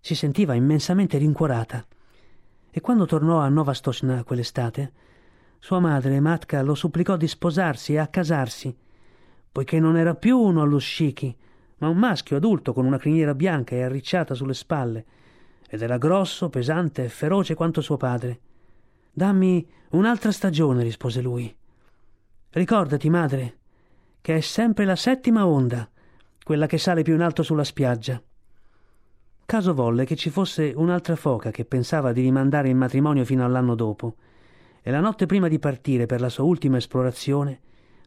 Si 0.00 0.14
sentiva 0.14 0.54
immensamente 0.54 1.18
rincuorata 1.18 1.86
e 2.70 2.80
quando 2.80 3.04
tornò 3.04 3.38
a 3.38 3.50
Nova 3.50 3.74
Stosna 3.74 4.24
quell'estate, 4.24 4.92
sua 5.58 5.78
madre, 5.78 6.18
Matka, 6.20 6.62
lo 6.62 6.74
supplicò 6.74 7.18
di 7.18 7.28
sposarsi 7.28 7.92
e 7.92 7.98
accasarsi, 7.98 8.74
poiché 9.52 9.78
non 9.78 9.98
era 9.98 10.14
più 10.14 10.38
uno 10.38 10.62
allo 10.62 10.78
scicchi, 10.78 11.36
ma 11.80 11.88
un 11.88 11.98
maschio 11.98 12.38
adulto 12.38 12.72
con 12.72 12.86
una 12.86 12.96
criniera 12.96 13.34
bianca 13.34 13.74
e 13.74 13.82
arricciata 13.82 14.32
sulle 14.32 14.54
spalle, 14.54 15.04
ed 15.68 15.82
era 15.82 15.98
grosso, 15.98 16.48
pesante 16.48 17.04
e 17.04 17.08
feroce 17.10 17.52
quanto 17.52 17.82
suo 17.82 17.98
padre. 17.98 18.40
Dammi 19.12 19.68
un'altra 19.90 20.32
stagione, 20.32 20.82
rispose 20.82 21.20
lui. 21.20 21.54
Ricordati, 22.48 23.10
madre, 23.10 23.58
che 24.22 24.36
è 24.36 24.40
sempre 24.40 24.86
la 24.86 24.96
settima 24.96 25.46
onda 25.46 25.86
quella 26.50 26.66
che 26.66 26.78
sale 26.78 27.02
più 27.02 27.14
in 27.14 27.20
alto 27.20 27.44
sulla 27.44 27.62
spiaggia. 27.62 28.20
Caso 29.46 29.72
volle 29.72 30.04
che 30.04 30.16
ci 30.16 30.30
fosse 30.30 30.72
un'altra 30.74 31.14
foca 31.14 31.52
che 31.52 31.64
pensava 31.64 32.10
di 32.12 32.22
rimandare 32.22 32.68
il 32.68 32.74
matrimonio 32.74 33.24
fino 33.24 33.44
all'anno 33.44 33.76
dopo, 33.76 34.16
e 34.82 34.90
la 34.90 34.98
notte 34.98 35.26
prima 35.26 35.46
di 35.46 35.60
partire 35.60 36.06
per 36.06 36.20
la 36.20 36.28
sua 36.28 36.42
ultima 36.42 36.76
esplorazione, 36.76 37.60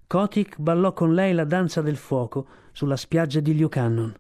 Kotick 0.08 0.60
ballò 0.60 0.92
con 0.92 1.14
lei 1.14 1.34
la 1.34 1.46
danza 1.46 1.82
del 1.82 1.96
fuoco 1.96 2.46
sulla 2.74 2.98
spiaggia 2.98 3.40
di 3.40 3.58
Lucannon. 3.58 4.14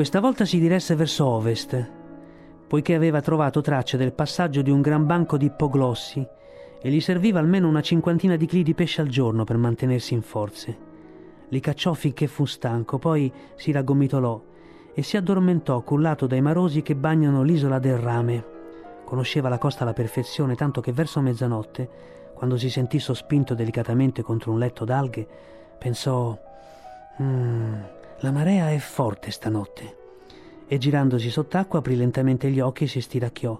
Questa 0.00 0.20
volta 0.20 0.46
si 0.46 0.58
diresse 0.58 0.94
verso 0.94 1.26
ovest, 1.26 1.90
poiché 2.66 2.94
aveva 2.94 3.20
trovato 3.20 3.60
tracce 3.60 3.98
del 3.98 4.14
passaggio 4.14 4.62
di 4.62 4.70
un 4.70 4.80
gran 4.80 5.04
banco 5.04 5.36
di 5.36 5.44
ippoglossi 5.44 6.26
e 6.80 6.90
gli 6.90 7.02
serviva 7.02 7.38
almeno 7.38 7.68
una 7.68 7.82
cinquantina 7.82 8.36
di 8.36 8.46
chili 8.46 8.62
di 8.62 8.72
pesce 8.72 9.02
al 9.02 9.08
giorno 9.08 9.44
per 9.44 9.58
mantenersi 9.58 10.14
in 10.14 10.22
forze. 10.22 10.78
Li 11.50 11.60
cacciò 11.60 11.92
finché 11.92 12.28
fu 12.28 12.46
stanco, 12.46 12.98
poi 12.98 13.30
si 13.56 13.72
raggomitolò 13.72 14.42
e 14.94 15.02
si 15.02 15.18
addormentò 15.18 15.82
cullato 15.82 16.26
dai 16.26 16.40
marosi 16.40 16.80
che 16.80 16.94
bagnano 16.94 17.42
l'isola 17.42 17.78
del 17.78 17.98
Rame. 17.98 18.44
Conosceva 19.04 19.50
la 19.50 19.58
costa 19.58 19.82
alla 19.82 19.92
perfezione, 19.92 20.54
tanto 20.54 20.80
che 20.80 20.92
verso 20.92 21.20
mezzanotte, 21.20 21.88
quando 22.32 22.56
si 22.56 22.70
sentì 22.70 22.98
sospinto 22.98 23.52
delicatamente 23.52 24.22
contro 24.22 24.50
un 24.50 24.60
letto 24.60 24.86
d'alghe, 24.86 25.28
pensò: 25.78 26.38
mm, 27.20 27.74
la 28.22 28.32
marea 28.32 28.70
è 28.70 28.78
forte 28.78 29.30
stanotte. 29.30 29.96
E 30.66 30.76
girandosi 30.76 31.30
sott'acqua 31.30 31.78
aprì 31.78 31.96
lentamente 31.96 32.50
gli 32.50 32.60
occhi 32.60 32.84
e 32.84 32.86
si 32.86 33.00
stiracchiò. 33.00 33.58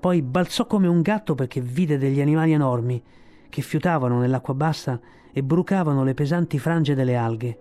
Poi 0.00 0.22
balzò 0.22 0.66
come 0.66 0.86
un 0.86 1.02
gatto 1.02 1.34
perché 1.34 1.60
vide 1.60 1.98
degli 1.98 2.20
animali 2.20 2.52
enormi 2.52 3.02
che 3.50 3.62
fiutavano 3.62 4.18
nell'acqua 4.18 4.54
bassa 4.54 4.98
e 5.30 5.42
brucavano 5.42 6.04
le 6.04 6.14
pesanti 6.14 6.58
frange 6.58 6.94
delle 6.94 7.16
alghe. 7.16 7.58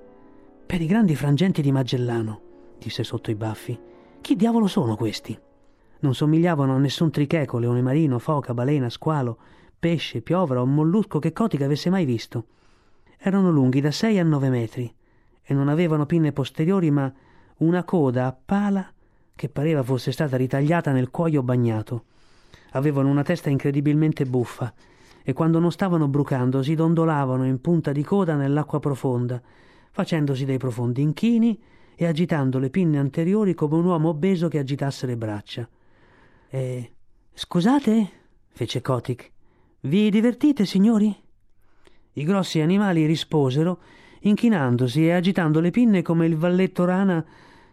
Per 0.65 0.81
i 0.81 0.85
grandi 0.85 1.15
frangenti 1.15 1.61
di 1.61 1.71
Magellano, 1.71 2.41
disse 2.79 3.03
sotto 3.03 3.29
i 3.29 3.35
baffi. 3.35 3.77
Chi 4.21 4.35
diavolo 4.35 4.67
sono 4.67 4.95
questi? 4.95 5.37
Non 5.99 6.15
somigliavano 6.15 6.75
a 6.75 6.79
nessun 6.79 7.11
tricheco, 7.11 7.57
leone 7.57 7.81
marino, 7.81 8.19
foca, 8.19 8.53
balena, 8.53 8.89
squalo, 8.89 9.37
pesce, 9.77 10.21
piovra 10.21 10.61
o 10.61 10.65
mollusco 10.65 11.19
che 11.19 11.33
Cotica 11.33 11.65
avesse 11.65 11.89
mai 11.89 12.05
visto. 12.05 12.45
Erano 13.17 13.51
lunghi 13.51 13.81
da 13.81 13.91
sei 13.91 14.17
a 14.17 14.23
nove 14.23 14.49
metri 14.49 14.95
e 15.49 15.53
non 15.53 15.69
avevano 15.69 16.05
pinne 16.05 16.33
posteriori 16.33 16.91
ma 16.91 17.11
una 17.59 17.85
coda 17.85 18.25
a 18.25 18.35
pala 18.45 18.91
che 19.33 19.47
pareva 19.47 19.81
fosse 19.81 20.11
stata 20.11 20.35
ritagliata 20.35 20.91
nel 20.91 21.09
cuoio 21.09 21.41
bagnato. 21.41 22.03
Avevano 22.71 23.09
una 23.09 23.23
testa 23.23 23.49
incredibilmente 23.49 24.25
buffa 24.25 24.73
e 25.23 25.31
quando 25.31 25.59
non 25.59 25.71
stavano 25.71 26.09
brucando 26.09 26.61
si 26.61 26.75
dondolavano 26.75 27.45
in 27.45 27.61
punta 27.61 27.93
di 27.93 28.03
coda 28.03 28.35
nell'acqua 28.35 28.79
profonda, 28.79 29.41
facendosi 29.91 30.43
dei 30.43 30.57
profondi 30.57 31.01
inchini 31.01 31.57
e 31.95 32.05
agitando 32.05 32.59
le 32.59 32.69
pinne 32.69 32.99
anteriori 32.99 33.53
come 33.53 33.75
un 33.75 33.85
uomo 33.85 34.09
obeso 34.09 34.49
che 34.49 34.59
agitasse 34.59 35.05
le 35.05 35.15
braccia. 35.15 35.67
E 36.49 36.91
scusate? 37.33 38.09
fece 38.49 38.81
Kotick. 38.81 39.31
Vi 39.81 40.09
divertite, 40.09 40.65
signori? 40.65 41.15
I 42.13 42.23
grossi 42.23 42.59
animali 42.59 43.05
risposero 43.05 43.79
inchinandosi 44.21 45.05
e 45.05 45.11
agitando 45.11 45.59
le 45.59 45.71
pinne 45.71 46.01
come 46.01 46.25
il 46.25 46.35
valletto 46.35 46.85
rana 46.85 47.23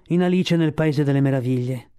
in 0.09 0.23
Alice 0.23 0.57
nel 0.57 0.75
Paese 0.75 1.05
delle 1.05 1.21
Meraviglie. 1.21 1.91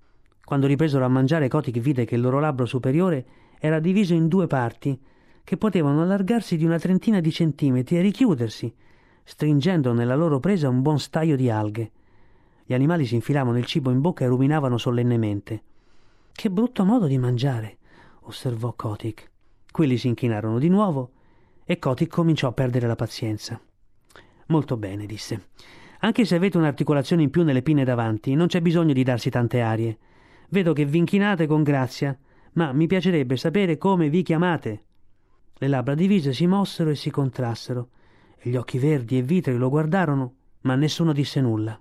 Quando 0.43 0.67
ripresero 0.67 1.03
a 1.03 1.09
mangiare, 1.09 1.47
Kotick 1.47 1.79
vide 1.79 2.05
che 2.05 2.15
il 2.15 2.21
loro 2.21 2.39
labbro 2.39 2.65
superiore 2.65 3.25
era 3.59 3.79
diviso 3.79 4.13
in 4.13 4.27
due 4.27 4.45
parti, 4.45 4.99
che 5.43 5.57
potevano 5.57 6.01
allargarsi 6.01 6.57
di 6.57 6.65
una 6.65 6.77
trentina 6.77 7.19
di 7.19 7.31
centimetri 7.31 7.97
e 7.97 8.01
richiudersi, 8.01 8.73
stringendo 9.23 9.91
nella 9.93 10.15
loro 10.15 10.39
presa 10.39 10.69
un 10.69 10.81
buon 10.81 10.99
staio 10.99 11.35
di 11.35 11.49
alghe. 11.49 11.91
Gli 12.63 12.73
animali 12.73 13.05
si 13.05 13.15
infilavano 13.15 13.57
il 13.57 13.65
cibo 13.65 13.89
in 13.89 14.01
bocca 14.01 14.23
e 14.23 14.27
ruminavano 14.27 14.77
solennemente. 14.77 15.63
Che 16.31 16.49
brutto 16.49 16.83
modo 16.83 17.07
di 17.07 17.17
mangiare, 17.17 17.77
osservò 18.21 18.73
Kotick. 18.73 19.31
Quelli 19.71 19.97
si 19.97 20.07
inchinarono 20.07 20.59
di 20.59 20.69
nuovo 20.69 21.11
e 21.63 21.79
Kotick 21.79 22.13
cominciò 22.13 22.47
a 22.47 22.53
perdere 22.53 22.87
la 22.87 22.95
pazienza. 22.95 23.59
Molto 24.47 24.77
bene, 24.77 25.05
disse. 25.05 25.47
Anche 25.99 26.25
se 26.25 26.35
avete 26.35 26.57
un'articolazione 26.57 27.23
in 27.23 27.29
più 27.29 27.43
nelle 27.43 27.61
pinne 27.61 27.83
davanti, 27.83 28.35
non 28.35 28.47
c'è 28.47 28.61
bisogno 28.61 28.93
di 28.93 29.03
darsi 29.03 29.29
tante 29.29 29.61
arie. 29.61 29.97
Vedo 30.49 30.73
che 30.73 30.85
vi 30.85 30.99
inchinate 30.99 31.47
con 31.47 31.63
grazia, 31.63 32.17
ma 32.53 32.71
mi 32.71 32.87
piacerebbe 32.87 33.37
sapere 33.37 33.77
come 33.77 34.09
vi 34.09 34.21
chiamate. 34.21 34.83
Le 35.57 35.67
labbra 35.67 35.95
divise 35.95 36.33
si 36.33 36.45
mossero 36.47 36.89
e 36.89 36.95
si 36.95 37.09
contrassero, 37.09 37.89
gli 38.47 38.57
occhi 38.57 38.77
verdi 38.77 39.17
e 39.17 39.23
vitrei 39.23 39.57
lo 39.57 39.69
guardarono, 39.69 40.33
ma 40.61 40.75
nessuno 40.75 41.13
disse 41.13 41.41
nulla. 41.41 41.79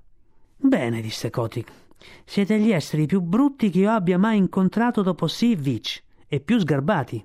Bene, 0.56 1.02
disse 1.02 1.28
Kotick. 1.28 1.70
Siete 2.24 2.58
gli 2.58 2.72
esseri 2.72 3.04
più 3.04 3.20
brutti 3.20 3.68
che 3.68 3.80
io 3.80 3.90
abbia 3.90 4.16
mai 4.18 4.38
incontrato 4.38 5.02
dopo 5.02 5.26
Sea 5.26 5.56
Beach, 5.56 6.02
e 6.26 6.40
più 6.40 6.58
sgarbati. 6.58 7.22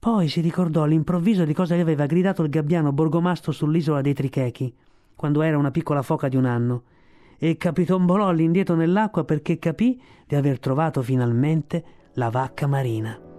Poi 0.00 0.28
si 0.28 0.40
ricordò 0.40 0.84
all'improvviso 0.84 1.44
di 1.44 1.52
cosa 1.52 1.76
gli 1.76 1.80
aveva 1.80 2.06
gridato 2.06 2.42
il 2.42 2.48
gabbiano 2.48 2.90
borgomastro 2.90 3.52
sull'isola 3.52 4.00
dei 4.00 4.14
Trichechi, 4.14 4.72
quando 5.14 5.42
era 5.42 5.58
una 5.58 5.70
piccola 5.70 6.00
foca 6.00 6.28
di 6.28 6.36
un 6.36 6.46
anno, 6.46 6.84
e 7.36 7.58
capitombolò 7.58 8.28
all'indietro 8.28 8.74
nell'acqua 8.74 9.24
perché 9.24 9.58
capì 9.58 10.00
di 10.26 10.36
aver 10.36 10.58
trovato 10.58 11.02
finalmente 11.02 11.84
la 12.14 12.30
vacca 12.30 12.66
marina. 12.66 13.29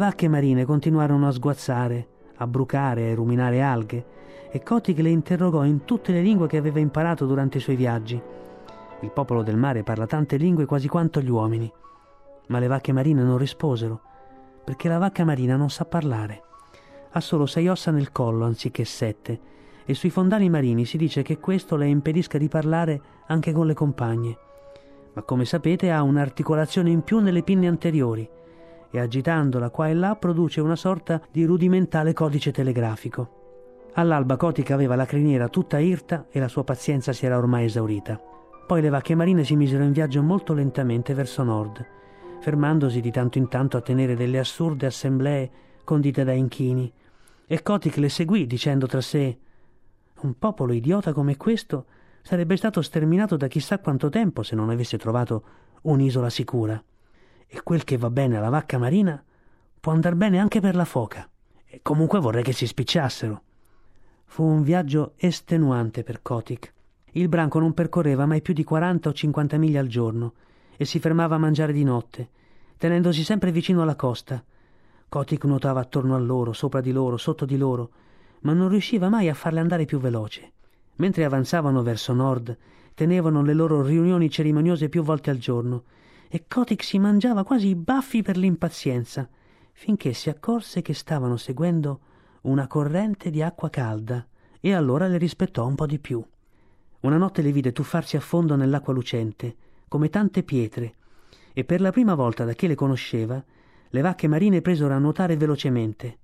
Vacche 0.00 0.28
marine 0.28 0.64
continuarono 0.64 1.28
a 1.28 1.30
sguazzare, 1.30 2.08
a 2.36 2.46
brucare 2.46 3.10
e 3.10 3.14
ruminare 3.14 3.60
alghe, 3.60 4.06
e 4.50 4.62
Kotick 4.62 4.98
le 5.00 5.10
interrogò 5.10 5.62
in 5.62 5.84
tutte 5.84 6.10
le 6.10 6.22
lingue 6.22 6.46
che 6.46 6.56
aveva 6.56 6.78
imparato 6.78 7.26
durante 7.26 7.58
i 7.58 7.60
suoi 7.60 7.76
viaggi. 7.76 8.18
Il 9.00 9.10
popolo 9.10 9.42
del 9.42 9.58
mare 9.58 9.82
parla 9.82 10.06
tante 10.06 10.38
lingue 10.38 10.64
quasi 10.64 10.88
quanto 10.88 11.20
gli 11.20 11.28
uomini, 11.28 11.70
ma 12.46 12.58
le 12.58 12.66
vacche 12.66 12.92
marine 12.92 13.22
non 13.22 13.36
risposero, 13.36 14.00
perché 14.64 14.88
la 14.88 14.96
vacca 14.96 15.22
marina 15.22 15.56
non 15.56 15.68
sa 15.68 15.84
parlare. 15.84 16.44
Ha 17.10 17.20
solo 17.20 17.44
sei 17.44 17.68
ossa 17.68 17.90
nel 17.90 18.10
collo 18.10 18.46
anziché 18.46 18.86
sette, 18.86 19.38
e 19.84 19.92
sui 19.92 20.08
fondali 20.08 20.48
marini 20.48 20.86
si 20.86 20.96
dice 20.96 21.20
che 21.20 21.38
questo 21.38 21.76
le 21.76 21.88
impedisca 21.88 22.38
di 22.38 22.48
parlare 22.48 23.02
anche 23.26 23.52
con 23.52 23.66
le 23.66 23.74
compagne. 23.74 24.38
Ma 25.12 25.22
come 25.24 25.44
sapete 25.44 25.90
ha 25.90 26.00
un'articolazione 26.00 26.88
in 26.88 27.02
più 27.02 27.18
nelle 27.18 27.42
pinne 27.42 27.68
anteriori, 27.68 28.26
e 28.90 28.98
agitandola 28.98 29.70
qua 29.70 29.88
e 29.88 29.94
là 29.94 30.16
produce 30.16 30.60
una 30.60 30.76
sorta 30.76 31.20
di 31.30 31.44
rudimentale 31.44 32.12
codice 32.12 32.52
telegrafico. 32.52 33.38
All'alba 33.94 34.36
Cotica 34.36 34.74
aveva 34.74 34.94
la 34.94 35.06
criniera 35.06 35.48
tutta 35.48 35.78
irta 35.78 36.26
e 36.30 36.38
la 36.38 36.48
sua 36.48 36.64
pazienza 36.64 37.12
si 37.12 37.26
era 37.26 37.36
ormai 37.36 37.64
esaurita. 37.64 38.20
Poi 38.66 38.80
le 38.80 38.88
vacche 38.88 39.14
marine 39.14 39.44
si 39.44 39.56
misero 39.56 39.82
in 39.82 39.92
viaggio 39.92 40.22
molto 40.22 40.52
lentamente 40.52 41.12
verso 41.12 41.42
nord, 41.42 41.84
fermandosi 42.40 43.00
di 43.00 43.10
tanto 43.10 43.38
in 43.38 43.48
tanto 43.48 43.76
a 43.76 43.80
tenere 43.80 44.14
delle 44.14 44.38
assurde 44.38 44.86
assemblee 44.86 45.50
condite 45.84 46.22
da 46.22 46.32
inchini. 46.32 46.92
E 47.46 47.62
Kotick 47.62 47.96
le 47.96 48.08
seguì 48.08 48.46
dicendo 48.46 48.86
tra 48.86 49.00
sé 49.00 49.38
un 50.20 50.38
popolo 50.38 50.72
idiota 50.72 51.12
come 51.12 51.36
questo 51.36 51.86
sarebbe 52.22 52.56
stato 52.56 52.82
sterminato 52.82 53.36
da 53.36 53.48
chissà 53.48 53.78
quanto 53.78 54.08
tempo 54.08 54.42
se 54.42 54.54
non 54.54 54.70
avesse 54.70 54.98
trovato 54.98 55.42
un'isola 55.82 56.28
sicura. 56.28 56.82
E 57.52 57.62
quel 57.64 57.82
che 57.82 57.96
va 57.96 58.10
bene 58.10 58.36
alla 58.36 58.48
vacca 58.48 58.78
marina 58.78 59.20
può 59.80 59.90
andar 59.90 60.14
bene 60.14 60.38
anche 60.38 60.60
per 60.60 60.76
la 60.76 60.84
foca. 60.84 61.28
E 61.66 61.80
comunque 61.82 62.20
vorrei 62.20 62.44
che 62.44 62.52
si 62.52 62.64
spicciassero. 62.64 63.42
Fu 64.26 64.44
un 64.44 64.62
viaggio 64.62 65.14
estenuante 65.16 66.04
per 66.04 66.22
Kotick. 66.22 66.72
Il 67.10 67.28
branco 67.28 67.58
non 67.58 67.74
percorreva 67.74 68.24
mai 68.24 68.40
più 68.40 68.54
di 68.54 68.62
40 68.62 69.08
o 69.08 69.12
50 69.12 69.58
miglia 69.58 69.80
al 69.80 69.88
giorno 69.88 70.34
e 70.76 70.84
si 70.84 71.00
fermava 71.00 71.34
a 71.34 71.38
mangiare 71.38 71.72
di 71.72 71.82
notte, 71.82 72.28
tenendosi 72.76 73.24
sempre 73.24 73.50
vicino 73.50 73.82
alla 73.82 73.96
costa. 73.96 74.44
Kotick 75.08 75.44
nuotava 75.44 75.80
attorno 75.80 76.14
a 76.14 76.18
loro, 76.18 76.52
sopra 76.52 76.80
di 76.80 76.92
loro, 76.92 77.16
sotto 77.16 77.44
di 77.46 77.56
loro, 77.56 77.90
ma 78.42 78.52
non 78.52 78.68
riusciva 78.68 79.08
mai 79.08 79.28
a 79.28 79.34
farle 79.34 79.58
andare 79.58 79.86
più 79.86 79.98
veloce. 79.98 80.52
Mentre 80.96 81.24
avanzavano 81.24 81.82
verso 81.82 82.12
nord, 82.12 82.56
tenevano 82.94 83.42
le 83.42 83.54
loro 83.54 83.82
riunioni 83.82 84.30
cerimoniose 84.30 84.88
più 84.88 85.02
volte 85.02 85.30
al 85.30 85.38
giorno, 85.38 85.82
e 86.32 86.44
Kotick 86.46 86.84
si 86.84 87.00
mangiava 87.00 87.42
quasi 87.42 87.66
i 87.66 87.74
baffi 87.74 88.22
per 88.22 88.36
l'impazienza, 88.36 89.28
finché 89.72 90.12
si 90.12 90.30
accorse 90.30 90.80
che 90.80 90.94
stavano 90.94 91.36
seguendo 91.36 92.00
una 92.42 92.68
corrente 92.68 93.30
di 93.30 93.42
acqua 93.42 93.68
calda, 93.68 94.24
e 94.60 94.72
allora 94.72 95.08
le 95.08 95.18
rispettò 95.18 95.66
un 95.66 95.74
po' 95.74 95.86
di 95.86 95.98
più. 95.98 96.24
Una 97.00 97.16
notte 97.16 97.42
le 97.42 97.50
vide 97.50 97.72
tuffarsi 97.72 98.16
a 98.16 98.20
fondo 98.20 98.54
nell'acqua 98.54 98.92
lucente, 98.92 99.56
come 99.88 100.08
tante 100.08 100.44
pietre, 100.44 100.94
e 101.52 101.64
per 101.64 101.80
la 101.80 101.90
prima 101.90 102.14
volta 102.14 102.44
da 102.44 102.52
che 102.52 102.68
le 102.68 102.76
conosceva, 102.76 103.42
le 103.88 104.00
vacche 104.00 104.28
marine 104.28 104.62
presero 104.62 104.94
a 104.94 104.98
nuotare 104.98 105.36
velocemente. 105.36 106.18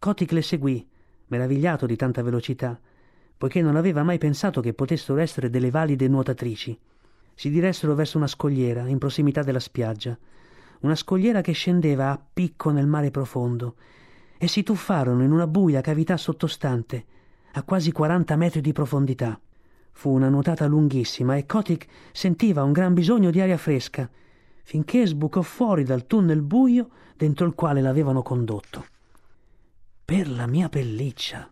Kotick 0.00 0.32
le 0.32 0.42
seguì, 0.42 0.84
meravigliato 1.28 1.86
di 1.86 1.94
tanta 1.94 2.20
velocità, 2.20 2.76
poiché 3.38 3.62
non 3.62 3.76
aveva 3.76 4.02
mai 4.02 4.18
pensato 4.18 4.60
che 4.60 4.74
potessero 4.74 5.20
essere 5.20 5.50
delle 5.50 5.70
valide 5.70 6.08
nuotatrici. 6.08 6.76
Si 7.40 7.48
diressero 7.48 7.94
verso 7.94 8.18
una 8.18 8.26
scogliera 8.26 8.86
in 8.86 8.98
prossimità 8.98 9.42
della 9.42 9.60
spiaggia, 9.60 10.14
una 10.80 10.94
scogliera 10.94 11.40
che 11.40 11.52
scendeva 11.52 12.10
a 12.10 12.22
picco 12.30 12.68
nel 12.68 12.86
mare 12.86 13.10
profondo, 13.10 13.76
e 14.36 14.46
si 14.46 14.62
tuffarono 14.62 15.24
in 15.24 15.32
una 15.32 15.46
buia 15.46 15.80
cavità 15.80 16.18
sottostante, 16.18 17.06
a 17.52 17.62
quasi 17.62 17.92
40 17.92 18.36
metri 18.36 18.60
di 18.60 18.74
profondità. 18.74 19.40
Fu 19.90 20.10
una 20.10 20.28
nuotata 20.28 20.66
lunghissima 20.66 21.36
e 21.36 21.46
Kotick 21.46 21.88
sentiva 22.12 22.62
un 22.62 22.72
gran 22.72 22.92
bisogno 22.92 23.30
di 23.30 23.40
aria 23.40 23.56
fresca, 23.56 24.06
finché 24.62 25.06
sbucò 25.06 25.40
fuori 25.40 25.82
dal 25.82 26.06
tunnel 26.06 26.42
buio 26.42 26.90
dentro 27.16 27.46
il 27.46 27.54
quale 27.54 27.80
l'avevano 27.80 28.20
condotto. 28.20 28.84
Per 30.04 30.28
la 30.28 30.46
mia 30.46 30.68
pelliccia! 30.68 31.50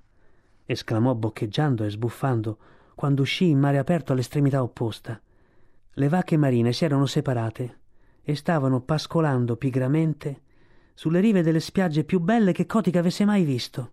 esclamò 0.66 1.14
boccheggiando 1.14 1.82
e 1.82 1.88
sbuffando 1.88 2.58
quando 2.94 3.22
uscì 3.22 3.48
in 3.48 3.58
mare 3.58 3.78
aperto 3.78 4.12
all'estremità 4.12 4.62
opposta. 4.62 5.18
Le 5.98 6.08
vacche 6.08 6.36
marine 6.36 6.72
si 6.72 6.84
erano 6.84 7.06
separate 7.06 7.78
e 8.22 8.36
stavano 8.36 8.80
pascolando 8.82 9.56
pigramente 9.56 10.42
sulle 10.94 11.18
rive 11.18 11.42
delle 11.42 11.58
spiagge 11.58 12.04
più 12.04 12.20
belle 12.20 12.52
che 12.52 12.66
Cotica 12.66 13.00
avesse 13.00 13.24
mai 13.24 13.42
visto. 13.42 13.90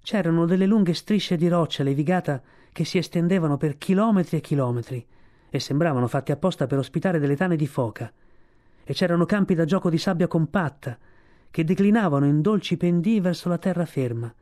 C'erano 0.00 0.46
delle 0.46 0.66
lunghe 0.66 0.94
strisce 0.94 1.34
di 1.34 1.48
roccia 1.48 1.82
levigata 1.82 2.40
che 2.70 2.84
si 2.84 2.96
estendevano 2.96 3.56
per 3.56 3.76
chilometri 3.76 4.36
e 4.36 4.40
chilometri 4.40 5.04
e 5.50 5.58
sembravano 5.58 6.06
fatti 6.06 6.30
apposta 6.30 6.68
per 6.68 6.78
ospitare 6.78 7.18
delle 7.18 7.34
tane 7.34 7.56
di 7.56 7.66
foca. 7.66 8.12
E 8.84 8.92
c'erano 8.92 9.24
campi 9.24 9.56
da 9.56 9.64
gioco 9.64 9.90
di 9.90 9.98
sabbia 9.98 10.28
compatta 10.28 10.96
che 11.50 11.64
declinavano 11.64 12.24
in 12.24 12.40
dolci 12.40 12.76
pendii 12.76 13.18
verso 13.18 13.48
la 13.48 13.58
terraferma. 13.58 14.32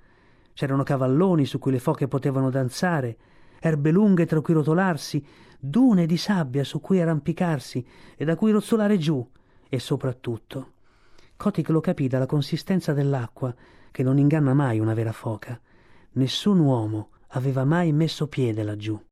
C'erano 0.53 0.83
cavalloni 0.83 1.47
su 1.47 1.59
cui 1.59 1.73
le 1.73 1.79
foche 1.79 2.09
potevano 2.09 2.51
danzare, 2.51 3.17
erbe 3.59 3.91
lunghe 3.91 4.27
tra 4.27 4.43
cui 4.43 4.53
rotolarsi, 4.53 5.25
dune 5.59 6.07
di 6.07 6.17
sabbia 6.17 6.65
su 6.65 6.81
cui 6.81 7.01
arrampicarsi 7.01 7.85
e 8.17 8.25
da 8.25 8.37
cui 8.37 8.53
rozzolare 8.53 8.99
giù, 8.99 9.27
e 9.69 9.79
soprattutto. 9.79 10.73
Kotick 11.37 11.69
lo 11.71 11.81
capì 11.81 12.09
dalla 12.09 12.27
consistenza 12.27 12.93
dell'acqua, 12.93 13.55
che 13.91 14.03
non 14.03 14.19
inganna 14.19 14.55
mai 14.55 14.79
una 14.79 14.95
vera 14.95 15.13
foca. 15.13 15.61
Nessun 16.13 16.59
uomo 16.59 17.11
aveva 17.29 17.65
mai 17.65 17.93
messo 17.93 18.27
piede 18.29 18.63
laggiù. 18.63 19.08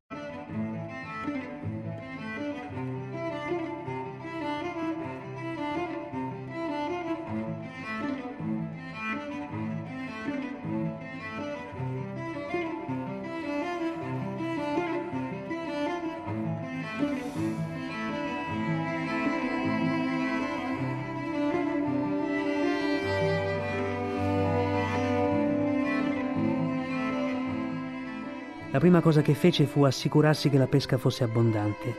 Prima 28.87 29.01
cosa 29.01 29.21
che 29.21 29.33
fece 29.33 29.65
fu 29.65 29.83
assicurarsi 29.83 30.49
che 30.49 30.57
la 30.57 30.65
pesca 30.65 30.97
fosse 30.97 31.25
abbondante. 31.25 31.93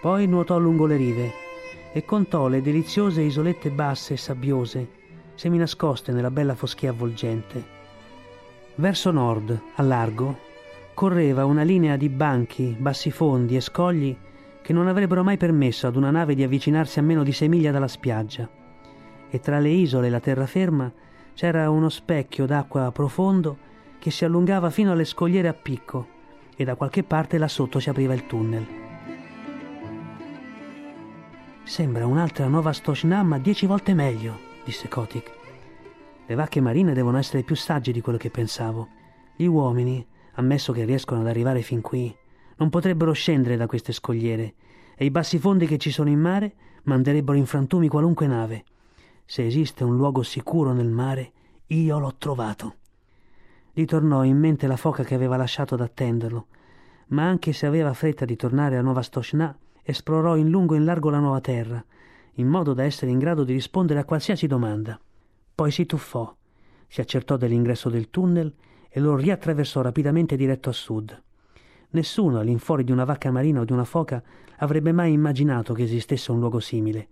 Poi 0.00 0.26
nuotò 0.26 0.58
lungo 0.58 0.86
le 0.86 0.96
rive 0.96 1.32
e 1.92 2.06
contò 2.06 2.48
le 2.48 2.62
deliziose 2.62 3.20
isolette 3.20 3.68
basse 3.68 4.14
e 4.14 4.16
sabbiose, 4.16 4.88
seminascoste 5.34 6.10
nella 6.10 6.30
bella 6.30 6.54
foschia 6.54 6.88
avvolgente. 6.88 7.62
Verso 8.76 9.10
nord, 9.10 9.60
a 9.74 9.82
largo, 9.82 10.38
correva 10.94 11.44
una 11.44 11.64
linea 11.64 11.96
di 11.96 12.08
banchi, 12.08 12.74
bassifondi 12.78 13.54
e 13.54 13.60
scogli 13.60 14.16
che 14.62 14.72
non 14.72 14.88
avrebbero 14.88 15.22
mai 15.22 15.36
permesso 15.36 15.86
ad 15.86 15.96
una 15.96 16.10
nave 16.10 16.34
di 16.34 16.42
avvicinarsi 16.42 16.98
a 16.98 17.02
meno 17.02 17.22
di 17.24 17.32
sei 17.32 17.50
miglia 17.50 17.72
dalla 17.72 17.88
spiaggia. 17.88 18.48
E 19.28 19.38
tra 19.38 19.58
le 19.58 19.68
isole 19.68 20.06
e 20.06 20.10
la 20.10 20.20
terraferma 20.20 20.90
c'era 21.34 21.68
uno 21.68 21.90
specchio 21.90 22.46
d'acqua 22.46 22.90
profondo 22.90 23.58
che 23.98 24.10
si 24.10 24.24
allungava 24.24 24.70
fino 24.70 24.92
alle 24.92 25.04
scogliere 25.04 25.48
a 25.48 25.52
picco 25.52 26.11
e 26.56 26.64
da 26.64 26.74
qualche 26.74 27.02
parte 27.02 27.38
là 27.38 27.48
sotto 27.48 27.80
si 27.80 27.88
apriva 27.88 28.14
il 28.14 28.26
tunnel. 28.26 28.66
Sembra 31.64 32.06
un'altra 32.06 32.48
nuova 32.48 32.72
Stochna, 32.72 33.22
ma 33.22 33.38
dieci 33.38 33.66
volte 33.66 33.94
meglio, 33.94 34.38
disse 34.64 34.88
Kotick. 34.88 35.30
Le 36.26 36.34
vacche 36.34 36.60
marine 36.60 36.92
devono 36.92 37.18
essere 37.18 37.42
più 37.42 37.56
sagge 37.56 37.92
di 37.92 38.00
quello 38.00 38.18
che 38.18 38.30
pensavo. 38.30 38.88
Gli 39.36 39.46
uomini, 39.46 40.06
ammesso 40.34 40.72
che 40.72 40.84
riescono 40.84 41.20
ad 41.20 41.26
arrivare 41.26 41.62
fin 41.62 41.80
qui, 41.80 42.14
non 42.56 42.68
potrebbero 42.68 43.12
scendere 43.12 43.56
da 43.56 43.66
queste 43.66 43.92
scogliere 43.92 44.54
e 44.94 45.04
i 45.04 45.10
bassi 45.10 45.38
fondi 45.38 45.66
che 45.66 45.78
ci 45.78 45.90
sono 45.90 46.10
in 46.10 46.20
mare 46.20 46.54
manderebbero 46.84 47.36
in 47.36 47.46
frantumi 47.46 47.88
qualunque 47.88 48.26
nave. 48.26 48.64
Se 49.24 49.44
esiste 49.44 49.84
un 49.84 49.96
luogo 49.96 50.22
sicuro 50.22 50.72
nel 50.72 50.90
mare, 50.90 51.32
io 51.68 51.98
l'ho 51.98 52.14
trovato. 52.18 52.76
Gli 53.74 53.86
tornò 53.86 54.22
in 54.22 54.38
mente 54.38 54.66
la 54.66 54.76
foca 54.76 55.02
che 55.02 55.14
aveva 55.14 55.38
lasciato 55.38 55.74
ad 55.74 55.80
attenderlo, 55.80 56.46
ma 57.08 57.26
anche 57.26 57.54
se 57.54 57.64
aveva 57.64 57.94
fretta 57.94 58.26
di 58.26 58.36
tornare 58.36 58.76
a 58.76 58.82
Nova 58.82 59.00
Stochna, 59.00 59.56
esplorò 59.82 60.36
in 60.36 60.50
lungo 60.50 60.74
e 60.74 60.76
in 60.76 60.84
largo 60.84 61.08
la 61.08 61.18
nuova 61.18 61.40
terra, 61.40 61.82
in 62.34 62.48
modo 62.48 62.74
da 62.74 62.84
essere 62.84 63.10
in 63.10 63.18
grado 63.18 63.44
di 63.44 63.54
rispondere 63.54 63.98
a 64.00 64.04
qualsiasi 64.04 64.46
domanda. 64.46 65.00
Poi 65.54 65.70
si 65.70 65.86
tuffò, 65.86 66.34
si 66.86 67.00
accertò 67.00 67.38
dell'ingresso 67.38 67.88
del 67.88 68.10
tunnel 68.10 68.54
e 68.90 69.00
lo 69.00 69.16
riattraversò 69.16 69.80
rapidamente 69.80 70.36
diretto 70.36 70.68
a 70.68 70.72
sud. 70.72 71.22
Nessuno 71.90 72.40
all'infuori 72.40 72.84
di 72.84 72.92
una 72.92 73.04
vacca 73.04 73.30
marina 73.30 73.60
o 73.60 73.64
di 73.64 73.72
una 73.72 73.84
foca 73.84 74.22
avrebbe 74.58 74.92
mai 74.92 75.12
immaginato 75.12 75.72
che 75.72 75.84
esistesse 75.84 76.30
un 76.30 76.40
luogo 76.40 76.60
simile, 76.60 77.08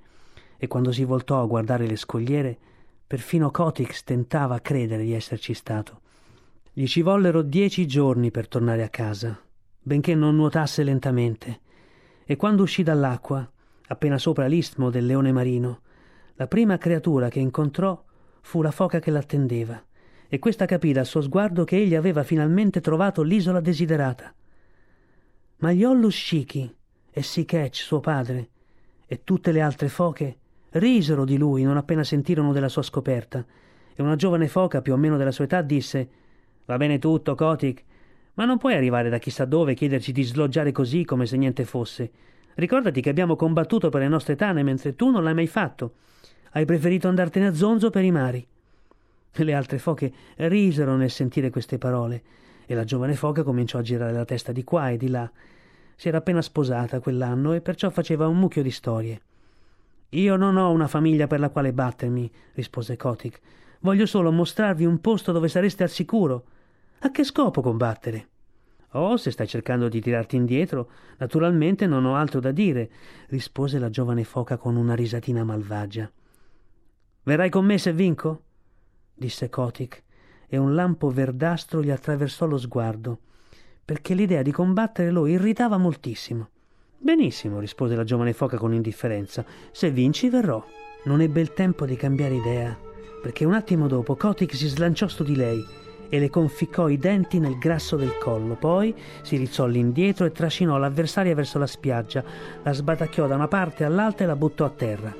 e 0.58 0.66
quando 0.66 0.92
si 0.92 1.04
voltò 1.04 1.40
a 1.40 1.46
guardare 1.46 1.86
le 1.86 1.96
scogliere, 1.96 2.58
Perfino 3.06 3.50
Kotick 3.50 4.04
tentava 4.04 4.56
a 4.56 4.60
credere 4.60 5.04
di 5.04 5.14
esserci 5.14 5.54
stato. 5.54 6.02
Gli 6.72 6.86
ci 6.86 7.02
vollero 7.02 7.42
dieci 7.42 7.84
giorni 7.84 8.30
per 8.30 8.46
tornare 8.46 8.84
a 8.84 8.88
casa, 8.88 9.36
benché 9.82 10.14
non 10.14 10.36
nuotasse 10.36 10.84
lentamente, 10.84 11.60
e 12.24 12.36
quando 12.36 12.62
uscì 12.62 12.84
dall'acqua, 12.84 13.48
appena 13.88 14.18
sopra 14.18 14.46
l'istmo 14.46 14.88
del 14.88 15.04
leone 15.04 15.32
marino, 15.32 15.80
la 16.34 16.46
prima 16.46 16.78
creatura 16.78 17.28
che 17.28 17.40
incontrò 17.40 18.00
fu 18.40 18.62
la 18.62 18.70
foca 18.70 19.00
che 19.00 19.10
l'attendeva, 19.10 19.82
e 20.28 20.38
questa 20.38 20.64
capì 20.64 20.92
dal 20.92 21.06
suo 21.06 21.20
sguardo 21.22 21.64
che 21.64 21.76
egli 21.76 21.96
aveva 21.96 22.22
finalmente 22.22 22.80
trovato 22.80 23.22
l'isola 23.22 23.58
desiderata. 23.58 24.32
Ma 25.56 25.72
gli 25.72 25.82
Ollus 25.82 26.14
Shiki 26.14 26.72
e 27.10 27.22
Sikech, 27.22 27.74
suo 27.74 27.98
padre, 27.98 28.48
e 29.06 29.24
tutte 29.24 29.50
le 29.50 29.60
altre 29.60 29.88
foche 29.88 30.38
risero 30.70 31.24
di 31.24 31.36
lui 31.36 31.64
non 31.64 31.76
appena 31.76 32.04
sentirono 32.04 32.52
della 32.52 32.68
sua 32.68 32.82
scoperta, 32.82 33.44
e 33.92 34.00
una 34.00 34.14
giovane 34.14 34.46
foca 34.46 34.80
più 34.82 34.92
o 34.92 34.96
meno 34.96 35.16
della 35.16 35.32
sua 35.32 35.44
età 35.46 35.62
disse 35.62 36.10
Va 36.70 36.76
bene 36.76 37.00
tutto, 37.00 37.34
Kotik, 37.34 37.82
ma 38.34 38.44
non 38.44 38.56
puoi 38.56 38.74
arrivare 38.74 39.08
da 39.08 39.18
chissà 39.18 39.44
dove 39.44 39.72
e 39.72 39.74
chiederci 39.74 40.12
di 40.12 40.22
sloggiare 40.22 40.70
così 40.70 41.04
come 41.04 41.26
se 41.26 41.36
niente 41.36 41.64
fosse. 41.64 42.12
Ricordati 42.54 43.00
che 43.00 43.10
abbiamo 43.10 43.34
combattuto 43.34 43.88
per 43.88 44.02
le 44.02 44.06
nostre 44.06 44.36
tane 44.36 44.62
mentre 44.62 44.94
tu 44.94 45.10
non 45.10 45.24
l'hai 45.24 45.34
mai 45.34 45.48
fatto. 45.48 45.94
Hai 46.52 46.64
preferito 46.66 47.08
andartene 47.08 47.48
a 47.48 47.54
zonzo 47.54 47.90
per 47.90 48.04
i 48.04 48.12
mari. 48.12 48.46
Le 49.32 49.52
altre 49.52 49.78
foche 49.78 50.12
risero 50.36 50.94
nel 50.94 51.10
sentire 51.10 51.50
queste 51.50 51.76
parole 51.76 52.22
e 52.66 52.74
la 52.76 52.84
giovane 52.84 53.14
foca 53.14 53.42
cominciò 53.42 53.78
a 53.78 53.82
girare 53.82 54.12
la 54.12 54.24
testa 54.24 54.52
di 54.52 54.62
qua 54.62 54.90
e 54.90 54.96
di 54.96 55.08
là. 55.08 55.28
Si 55.96 56.06
era 56.06 56.18
appena 56.18 56.40
sposata 56.40 57.00
quell'anno 57.00 57.52
e 57.52 57.62
perciò 57.62 57.90
faceva 57.90 58.28
un 58.28 58.38
mucchio 58.38 58.62
di 58.62 58.70
storie. 58.70 59.20
Io 60.10 60.36
non 60.36 60.56
ho 60.56 60.70
una 60.70 60.86
famiglia 60.86 61.26
per 61.26 61.40
la 61.40 61.50
quale 61.50 61.72
battermi, 61.72 62.30
rispose 62.52 62.96
Kotik. 62.96 63.40
Voglio 63.80 64.06
solo 64.06 64.30
mostrarvi 64.30 64.84
un 64.84 65.00
posto 65.00 65.32
dove 65.32 65.48
sareste 65.48 65.82
al 65.82 65.88
sicuro. 65.88 66.44
A 67.02 67.10
che 67.10 67.24
scopo 67.24 67.62
combattere? 67.62 68.28
Oh, 68.90 69.16
se 69.16 69.30
stai 69.30 69.46
cercando 69.46 69.88
di 69.88 70.02
tirarti 70.02 70.36
indietro, 70.36 70.90
naturalmente 71.16 71.86
non 71.86 72.04
ho 72.04 72.14
altro 72.14 72.40
da 72.40 72.50
dire, 72.50 72.90
rispose 73.28 73.78
la 73.78 73.88
giovane 73.88 74.22
foca 74.22 74.58
con 74.58 74.76
una 74.76 74.94
risatina 74.94 75.42
malvagia. 75.42 76.10
Verrai 77.22 77.48
con 77.48 77.64
me 77.64 77.78
se 77.78 77.94
vinco? 77.94 78.42
disse 79.14 79.48
Kotik, 79.48 80.02
e 80.46 80.58
un 80.58 80.74
lampo 80.74 81.08
verdastro 81.08 81.82
gli 81.82 81.90
attraversò 81.90 82.44
lo 82.44 82.58
sguardo, 82.58 83.20
perché 83.82 84.12
l'idea 84.12 84.42
di 84.42 84.52
combattere 84.52 85.10
lo 85.10 85.26
irritava 85.26 85.78
moltissimo. 85.78 86.50
Benissimo, 86.98 87.60
rispose 87.60 87.96
la 87.96 88.04
giovane 88.04 88.34
foca 88.34 88.58
con 88.58 88.74
indifferenza. 88.74 89.42
Se 89.72 89.90
vinci 89.90 90.28
verrò. 90.28 90.62
Non 91.04 91.22
ebbe 91.22 91.40
il 91.40 91.54
tempo 91.54 91.86
di 91.86 91.96
cambiare 91.96 92.34
idea, 92.34 92.78
perché 93.22 93.46
un 93.46 93.54
attimo 93.54 93.88
dopo 93.88 94.16
Kotik 94.16 94.54
si 94.54 94.68
slanciò 94.68 95.08
su 95.08 95.24
di 95.24 95.34
lei 95.34 95.64
e 96.10 96.18
le 96.18 96.28
conficcò 96.28 96.88
i 96.88 96.98
denti 96.98 97.38
nel 97.38 97.56
grasso 97.56 97.96
del 97.96 98.18
collo. 98.18 98.56
Poi 98.56 98.94
si 99.22 99.38
rizzò 99.38 99.64
all'indietro 99.64 100.26
e 100.26 100.32
trascinò 100.32 100.76
l'avversaria 100.76 101.34
verso 101.34 101.58
la 101.58 101.66
spiaggia, 101.66 102.22
la 102.62 102.72
sbatacchiò 102.72 103.26
da 103.26 103.36
una 103.36 103.48
parte 103.48 103.84
all'altra 103.84 104.24
e 104.24 104.26
la 104.26 104.36
buttò 104.36 104.66
a 104.66 104.70
terra. 104.70 105.14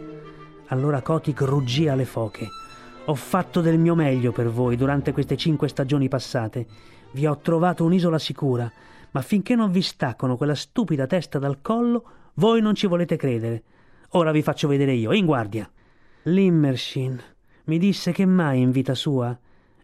Allora 0.67 1.01
Kotik 1.01 1.41
ruggì 1.41 1.89
alle 1.89 2.05
foche. 2.05 2.49
Ho 3.07 3.15
fatto 3.15 3.61
del 3.61 3.79
mio 3.79 3.95
meglio 3.95 4.33
per 4.33 4.51
voi 4.51 4.77
durante 4.77 5.13
queste 5.13 5.37
cinque 5.37 5.69
stagioni 5.69 6.09
passate. 6.09 6.67
Vi 7.13 7.27
ho 7.27 7.39
trovato 7.39 7.85
un'isola 7.85 8.19
sicura, 8.19 8.71
ma 9.13 9.23
finché 9.23 9.55
non 9.55 9.71
vi 9.71 9.83
staccano 9.83 10.37
quella 10.37 10.55
stupida 10.55 11.07
testa 11.07 11.39
dal 11.39 11.61
collo, 11.63 12.05
voi 12.35 12.61
non 12.61 12.75
ci 12.75 12.87
volete 12.87 13.17
credere. 13.17 13.63
Ora 14.11 14.33
vi 14.33 14.43
faccio 14.43 14.69
vedere 14.69 14.93
io, 14.93 15.13
in 15.13 15.25
guardia. 15.25 15.69
Limmershin 16.25 17.21
mi 17.65 17.79
disse 17.79 18.11
che 18.13 18.27
mai 18.27 18.61
in 18.61 18.73
vita 18.73 18.95
sua, 18.95 19.37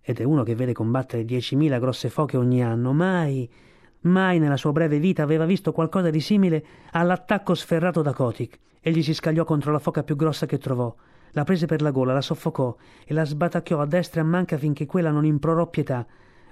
ed 0.09 0.21
è 0.21 0.23
uno 0.23 0.45
che 0.45 0.55
vede 0.55 0.73
combattere 0.73 1.25
diecimila 1.25 1.81
grosse 1.81 2.11
foche 2.11 2.37
ogni 2.37 2.63
anno, 2.63 2.93
mai, 2.93 3.51
mai 4.03 4.39
nella 4.39 4.57
sua 4.57 4.71
breve 4.71 5.01
vita 5.01 5.25
aveva 5.25 5.45
visto 5.45 5.73
qualcosa 5.73 6.11
di 6.11 6.21
simile 6.21 6.65
all'attacco 6.93 7.55
sferrato 7.55 8.03
da 8.03 8.13
Kotik. 8.13 8.57
Egli 8.81 9.03
si 9.03 9.13
scagliò 9.13 9.43
contro 9.43 9.73
la 9.73 9.81
foca 9.81 10.05
più 10.05 10.15
grossa 10.15 10.47
che 10.47 10.59
trovò, 10.59 10.95
la 11.33 11.43
prese 11.43 11.67
per 11.67 11.83
la 11.83 11.91
gola, 11.91 12.13
la 12.13 12.21
soffocò 12.21 12.77
e 13.05 13.13
la 13.13 13.25
sbatacchiò 13.25 13.81
a 13.81 13.87
destra 13.87 14.21
e 14.21 14.23
a 14.23 14.29
manca 14.29 14.57
finché 14.59 14.87
quella 14.87 15.11
non 15.11 15.25
implorò 15.25 15.67
pietà. 15.67 16.07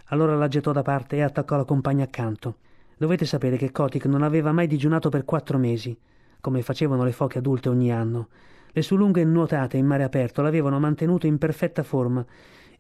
Allora 0.06 0.34
la 0.34 0.48
gettò 0.48 0.72
da 0.72 0.82
parte 0.82 1.14
e 1.14 1.22
attaccò 1.22 1.56
la 1.56 1.64
compagna 1.64 2.02
accanto. 2.02 2.56
Dovete 2.96 3.24
sapere 3.24 3.56
che 3.56 3.70
Kotik 3.70 4.06
non 4.06 4.24
aveva 4.24 4.50
mai 4.50 4.66
digiunato 4.66 5.10
per 5.10 5.24
quattro 5.24 5.58
mesi, 5.58 5.96
come 6.40 6.60
facevano 6.62 7.04
le 7.04 7.12
foche 7.12 7.38
adulte 7.38 7.68
ogni 7.68 7.92
anno. 7.92 8.30
Le 8.72 8.82
sue 8.82 8.96
lunghe 8.96 9.22
nuotate 9.24 9.76
in 9.76 9.86
mare 9.86 10.02
aperto 10.02 10.42
l'avevano 10.42 10.80
mantenuto 10.80 11.28
in 11.28 11.38
perfetta 11.38 11.84
forma 11.84 12.26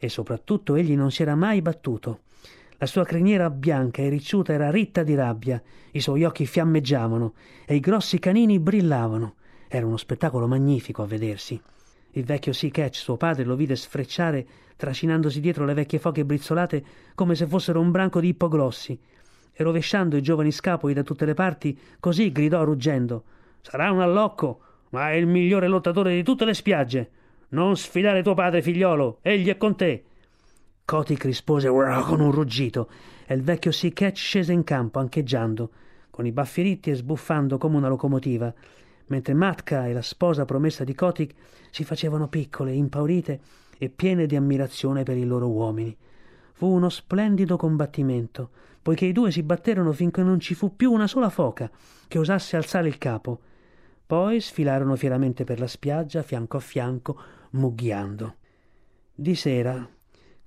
e 0.04 0.08
soprattutto 0.10 0.74
egli 0.74 0.96
non 0.96 1.10
si 1.10 1.22
era 1.22 1.34
mai 1.34 1.62
battuto. 1.62 2.20
La 2.76 2.86
sua 2.86 3.04
criniera 3.04 3.48
bianca 3.48 4.02
e 4.02 4.10
ricciuta 4.10 4.52
era 4.52 4.70
ritta 4.70 5.02
di 5.02 5.14
rabbia, 5.14 5.62
i 5.92 6.00
suoi 6.00 6.24
occhi 6.24 6.44
fiammeggiavano 6.44 7.32
e 7.64 7.76
i 7.76 7.80
grossi 7.80 8.18
canini 8.18 8.58
brillavano. 8.58 9.36
Era 9.66 9.86
uno 9.86 9.96
spettacolo 9.96 10.46
magnifico 10.46 11.02
a 11.02 11.06
vedersi. 11.06 11.58
Il 12.10 12.24
vecchio 12.24 12.52
Sea 12.52 12.70
Catch, 12.70 12.96
suo 12.96 13.16
padre, 13.16 13.44
lo 13.44 13.56
vide 13.56 13.76
sfrecciare, 13.76 14.46
trascinandosi 14.76 15.40
dietro 15.40 15.64
le 15.64 15.72
vecchie 15.72 15.98
foche 15.98 16.24
brizzolate 16.24 16.84
come 17.14 17.34
se 17.34 17.46
fossero 17.46 17.80
un 17.80 17.90
branco 17.90 18.20
di 18.20 18.28
ippogrossi, 18.28 18.98
e 19.52 19.62
rovesciando 19.62 20.16
i 20.16 20.22
giovani 20.22 20.52
scapoli 20.52 20.92
da 20.92 21.02
tutte 21.02 21.24
le 21.24 21.34
parti, 21.34 21.78
così 21.98 22.30
gridò 22.30 22.62
ruggendo: 22.62 23.24
Sarà 23.62 23.90
un 23.90 24.00
allocco, 24.00 24.60
ma 24.90 25.10
è 25.10 25.14
il 25.14 25.26
migliore 25.26 25.66
lottatore 25.66 26.14
di 26.14 26.22
tutte 26.22 26.44
le 26.44 26.54
spiagge. 26.54 27.10
Non 27.50 27.76
sfidare 27.76 28.22
tuo 28.22 28.34
padre, 28.34 28.62
figliolo, 28.62 29.18
egli 29.22 29.48
è 29.48 29.56
con 29.56 29.76
te. 29.76 30.04
Kotick 30.84 31.24
rispose 31.24 31.68
con 31.68 32.20
un 32.20 32.30
ruggito, 32.30 32.90
e 33.26 33.34
il 33.34 33.42
vecchio 33.42 33.70
Catch 33.70 34.16
scese 34.16 34.52
in 34.52 34.64
campo, 34.64 34.98
ancheggiando, 34.98 35.70
con 36.10 36.26
i 36.26 36.32
baffi 36.32 36.62
ritti 36.62 36.90
e 36.90 36.94
sbuffando 36.94 37.56
come 37.58 37.76
una 37.76 37.88
locomotiva, 37.88 38.52
mentre 39.06 39.34
Matka 39.34 39.86
e 39.86 39.92
la 39.92 40.02
sposa 40.02 40.44
promessa 40.44 40.84
di 40.84 40.94
Kotik 40.94 41.34
si 41.70 41.84
facevano 41.84 42.28
piccole, 42.28 42.72
impaurite 42.72 43.40
e 43.78 43.88
piene 43.88 44.26
di 44.26 44.36
ammirazione 44.36 45.02
per 45.02 45.16
i 45.16 45.24
loro 45.24 45.48
uomini. 45.48 45.96
Fu 46.52 46.66
uno 46.66 46.88
splendido 46.88 47.56
combattimento, 47.56 48.50
poiché 48.80 49.06
i 49.06 49.12
due 49.12 49.30
si 49.30 49.42
batterono 49.42 49.92
finché 49.92 50.22
non 50.22 50.38
ci 50.38 50.54
fu 50.54 50.76
più 50.76 50.92
una 50.92 51.06
sola 51.06 51.30
foca 51.30 51.70
che 52.06 52.18
osasse 52.18 52.56
alzare 52.56 52.88
il 52.88 52.98
capo. 52.98 53.40
Poi 54.06 54.40
sfilarono 54.40 54.96
fieramente 54.96 55.44
per 55.44 55.58
la 55.58 55.66
spiaggia, 55.66 56.22
fianco 56.22 56.58
a 56.58 56.60
fianco, 56.60 57.18
mugghiando. 57.50 58.34
Di 59.14 59.34
sera, 59.34 59.88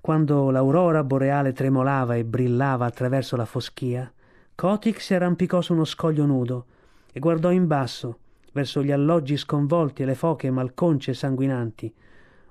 quando 0.00 0.50
l'aurora 0.50 1.02
boreale 1.02 1.52
tremolava 1.52 2.14
e 2.14 2.24
brillava 2.24 2.86
attraverso 2.86 3.36
la 3.36 3.44
foschia, 3.44 4.12
Kotik 4.54 5.00
si 5.00 5.14
arrampicò 5.14 5.60
su 5.60 5.72
uno 5.72 5.84
scoglio 5.84 6.24
nudo 6.24 6.66
e 7.12 7.20
guardò 7.20 7.50
in 7.50 7.66
basso, 7.66 8.18
verso 8.52 8.82
gli 8.82 8.92
alloggi 8.92 9.36
sconvolti 9.36 10.02
e 10.02 10.04
le 10.04 10.14
foche 10.14 10.50
malconce 10.50 11.10
e 11.10 11.14
sanguinanti. 11.14 11.92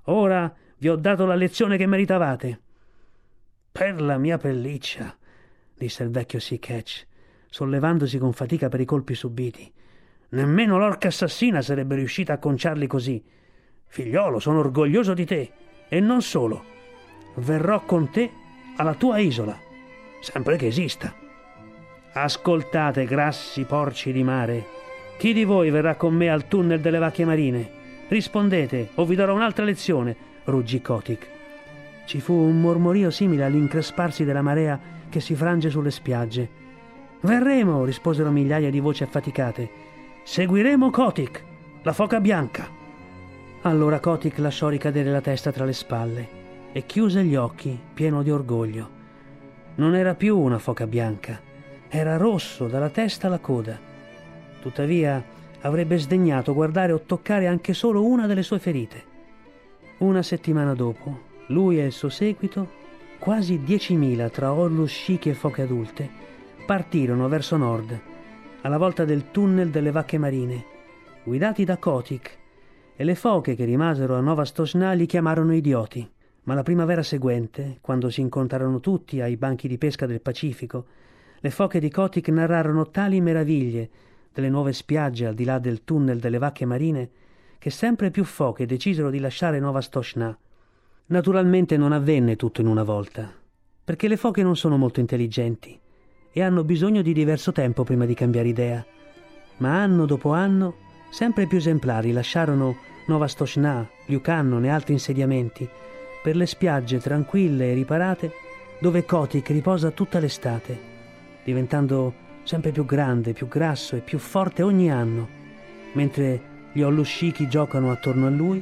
Ora 0.04 0.54
vi 0.78 0.90
ho 0.90 0.96
dato 0.96 1.26
la 1.26 1.36
lezione 1.36 1.78
che 1.78 1.86
meritavate. 1.86 2.60
Per 3.72 4.02
la 4.02 4.18
mia 4.18 4.38
pelliccia, 4.38 5.16
disse 5.74 6.04
il 6.04 6.10
vecchio 6.10 6.40
Sea 6.40 6.60
Catch, 6.60 7.06
sollevandosi 7.50 8.18
con 8.18 8.34
fatica 8.34 8.70
per 8.70 8.82
i 8.82 8.86
colpi 8.86 9.16
subiti. 9.16 9.74
Nemmeno 10.30 10.78
l'orca 10.78 11.08
assassina 11.08 11.62
sarebbe 11.62 11.96
riuscita 11.96 12.34
a 12.34 12.38
conciarli 12.38 12.88
così. 12.88 13.24
Figliolo, 13.86 14.40
sono 14.40 14.60
orgoglioso 14.60 15.14
di 15.14 15.26
te. 15.26 15.52
E 15.88 16.00
non 16.00 16.22
solo. 16.22 16.64
Verrò 17.36 17.82
con 17.86 18.10
te 18.10 18.30
alla 18.76 18.94
tua 18.94 19.20
isola, 19.20 19.58
sempre 20.22 20.58
che 20.58 20.68
esista. 20.68 21.14
Ascoltate, 22.14 23.06
grassi 23.06 23.64
porci 23.64 24.12
di 24.12 24.24
mare, 24.24 24.66
chi 25.18 25.34
di 25.34 25.46
voi 25.46 25.72
verrà 25.72 25.96
con 25.96 26.14
me 26.14 26.30
al 26.30 26.48
tunnel 26.48 26.80
delle 26.80 27.00
vacche 27.00 27.26
marine? 27.26 27.70
Rispondete, 28.08 28.90
o 28.96 29.06
vi 29.06 29.16
darò 29.16 29.34
un'altra 29.34 29.66
lezione, 29.66 30.16
ruggì 30.44 30.80
Kotik. 30.80 31.28
Ci 32.06 32.22
fu 32.22 32.34
un 32.34 32.62
mormorio 32.62 33.10
simile 33.10 33.44
all'incresparsi 33.44 34.24
della 34.24 34.44
marea 34.44 34.80
che 35.10 35.20
si 35.20 35.34
frange 35.34 35.72
sulle 35.72 35.90
spiagge. 35.90 36.50
Verremo, 37.22 37.84
risposero 37.84 38.30
migliaia 38.30 38.70
di 38.70 38.80
voci 38.80 39.02
affaticate. 39.02 39.70
Seguiremo 40.28 40.90
Kotik, 40.92 41.42
la 41.84 41.94
foca 41.94 42.20
bianca. 42.20 42.68
Allora 43.62 44.02
Kotik 44.02 44.40
lasciò 44.40 44.68
ricadere 44.68 45.10
la 45.10 45.22
testa 45.22 45.54
tra 45.54 45.64
le 45.64 45.72
spalle 45.72 46.28
e 46.74 46.86
chiuse 46.86 47.24
gli 47.24 47.38
occhi, 47.38 47.80
pieno 47.94 48.22
di 48.24 48.30
orgoglio. 48.30 48.90
Non 49.76 49.96
era 49.96 50.16
più 50.16 50.38
una 50.38 50.60
foca 50.60 50.86
bianca, 50.86 51.40
era 51.88 52.18
rosso 52.18 52.68
dalla 52.68 52.90
testa 52.90 53.28
alla 53.28 53.40
coda 53.40 53.80
Tuttavia 54.60 55.24
avrebbe 55.62 55.98
sdegnato 55.98 56.54
guardare 56.54 56.92
o 56.92 57.00
toccare 57.00 57.48
anche 57.48 57.74
solo 57.74 58.06
una 58.06 58.28
delle 58.28 58.44
sue 58.44 58.60
ferite. 58.60 59.04
Una 60.00 60.22
settimana 60.24 60.74
dopo, 60.74 61.20
lui 61.48 61.80
e 61.80 61.86
il 61.86 61.94
suo 61.94 62.10
seguito, 62.10 62.68
quasi 63.18 63.64
diecimila 63.64 64.28
tra 64.28 64.52
Orlus 64.52 64.92
Shiki 64.92 65.30
e 65.30 65.34
foche 65.34 65.62
adulte, 65.62 66.10
partirono 66.66 67.30
verso 67.30 67.56
nord, 67.56 68.16
alla 68.68 68.78
volta 68.78 69.06
del 69.06 69.32
tunnel 69.32 69.70
delle 69.70 69.92
vacche 69.92 70.18
marine, 70.18 70.66
guidati 71.24 71.64
da 71.64 71.78
Kotik, 71.78 72.38
e 72.98 73.04
le 73.06 73.16
foche 73.16 73.56
che 73.56 73.64
rimasero 73.64 74.14
a 74.14 74.20
Nova 74.20 74.44
Stosna 74.44 74.92
li 74.92 75.06
chiamarono 75.06 75.54
idioti. 75.54 76.06
Ma 76.44 76.54
la 76.54 76.64
primavera 76.64 77.02
seguente, 77.02 77.78
quando 77.80 78.10
si 78.10 78.20
incontrarono 78.20 78.82
tutti 78.82 79.22
ai 79.22 79.38
banchi 79.38 79.70
di 79.70 79.78
pesca 79.78 80.06
del 80.06 80.20
Pacifico, 80.20 80.86
le 81.40 81.50
foche 81.50 81.80
di 81.80 81.90
Kotick 81.90 82.28
narrarono 82.28 82.90
tali 82.90 83.22
meraviglie 83.22 83.90
delle 84.34 84.50
nuove 84.50 84.74
spiagge 84.74 85.28
al 85.28 85.34
di 85.34 85.46
là 85.46 85.60
del 85.60 85.86
tunnel 85.86 86.20
delle 86.20 86.38
vacche 86.38 86.66
marine 86.66 87.10
che 87.58 87.70
sempre 87.70 88.12
più 88.12 88.26
foche 88.26 88.66
decisero 88.66 89.10
di 89.10 89.20
lasciare 89.20 89.60
Nova 89.60 89.80
Stosna. 89.80 90.38
Naturalmente 91.06 91.78
non 91.78 91.94
avvenne 91.94 92.36
tutto 92.36 92.60
in 92.60 92.68
una 92.68 92.84
volta, 92.84 93.34
perché 93.82 94.10
le 94.10 94.18
foche 94.18 94.44
non 94.44 94.58
sono 94.58 94.76
molto 94.76 95.00
intelligenti 95.00 95.80
e 96.32 96.42
hanno 96.42 96.64
bisogno 96.64 97.02
di 97.02 97.14
diverso 97.14 97.52
tempo 97.52 97.84
prima 97.84 98.06
di 98.06 98.14
cambiare 98.14 98.48
idea. 98.48 98.86
Ma 99.58 99.82
anno 99.82 100.06
dopo 100.06 100.34
anno, 100.34 100.76
sempre 101.10 101.48
più 101.48 101.58
esemplari 101.58 102.12
lasciarono 102.12 102.78
Nova 103.08 103.28
Stosna, 103.28 103.88
Liucannon 104.06 104.66
e 104.66 104.70
altri 104.70 104.94
insediamenti 104.94 105.68
per 106.22 106.36
le 106.36 106.46
spiagge 106.46 107.00
tranquille 107.00 107.72
e 107.72 107.74
riparate 107.74 108.32
dove 108.80 109.06
Kotick 109.06 109.50
riposa 109.50 109.92
tutta 109.92 110.20
l'estate, 110.20 110.78
diventando 111.44 112.14
sempre 112.44 112.72
più 112.72 112.86
grande, 112.86 113.34
più 113.34 113.48
grasso 113.48 113.96
e 113.96 114.00
più 114.00 114.20
forte 114.20 114.62
ogni 114.62 114.92
anno, 114.92 115.28
mentre 115.94 116.56
gli 116.74 116.82
Ollusciki 116.82 117.48
giocano 117.48 117.92
attorno 117.92 118.28
a 118.28 118.30
lui 118.30 118.62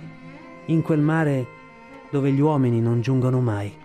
in 0.67 0.81
quel 0.81 0.99
mare 1.01 1.45
dove 2.09 2.31
gli 2.31 2.39
uomini 2.39 2.79
non 2.79 3.01
giungono 3.01 3.41
mai. 3.41 3.83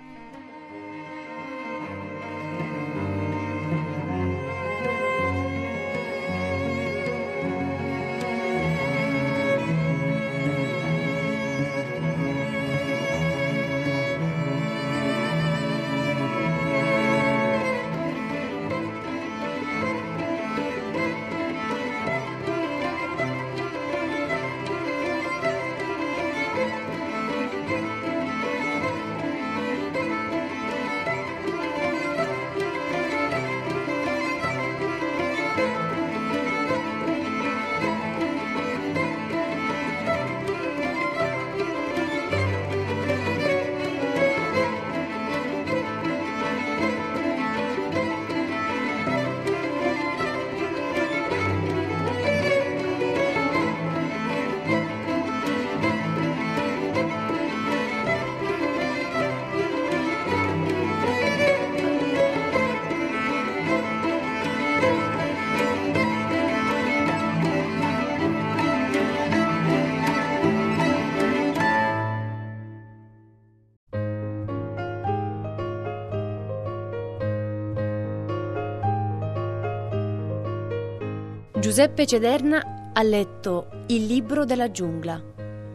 Giuseppe 81.71 82.05
Cederna 82.05 82.91
ha 82.93 83.03
letto 83.05 83.85
Il 83.87 84.07
libro 84.07 84.45
della 84.45 84.73
giungla 84.73 85.23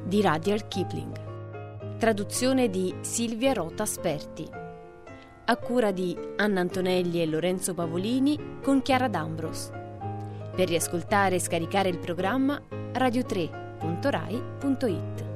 di 0.03 0.21
Rudyard 0.21 0.67
Kipling, 0.67 1.97
traduzione 1.97 2.69
di 2.69 2.93
Silvia 2.99 3.53
Rota 3.53 3.85
Sperti, 3.85 4.45
a 5.45 5.55
cura 5.55 5.91
di 5.91 6.13
Anna 6.35 6.59
Antonelli 6.59 7.21
e 7.21 7.25
Lorenzo 7.25 7.73
Pavolini 7.73 8.59
con 8.61 8.81
Chiara 8.81 9.07
D'Ambros. 9.07 9.71
Per 10.53 10.67
riascoltare 10.67 11.35
e 11.35 11.39
scaricare 11.39 11.87
il 11.87 11.99
programma 11.99 12.61
radio3.rai.it. 12.69 15.34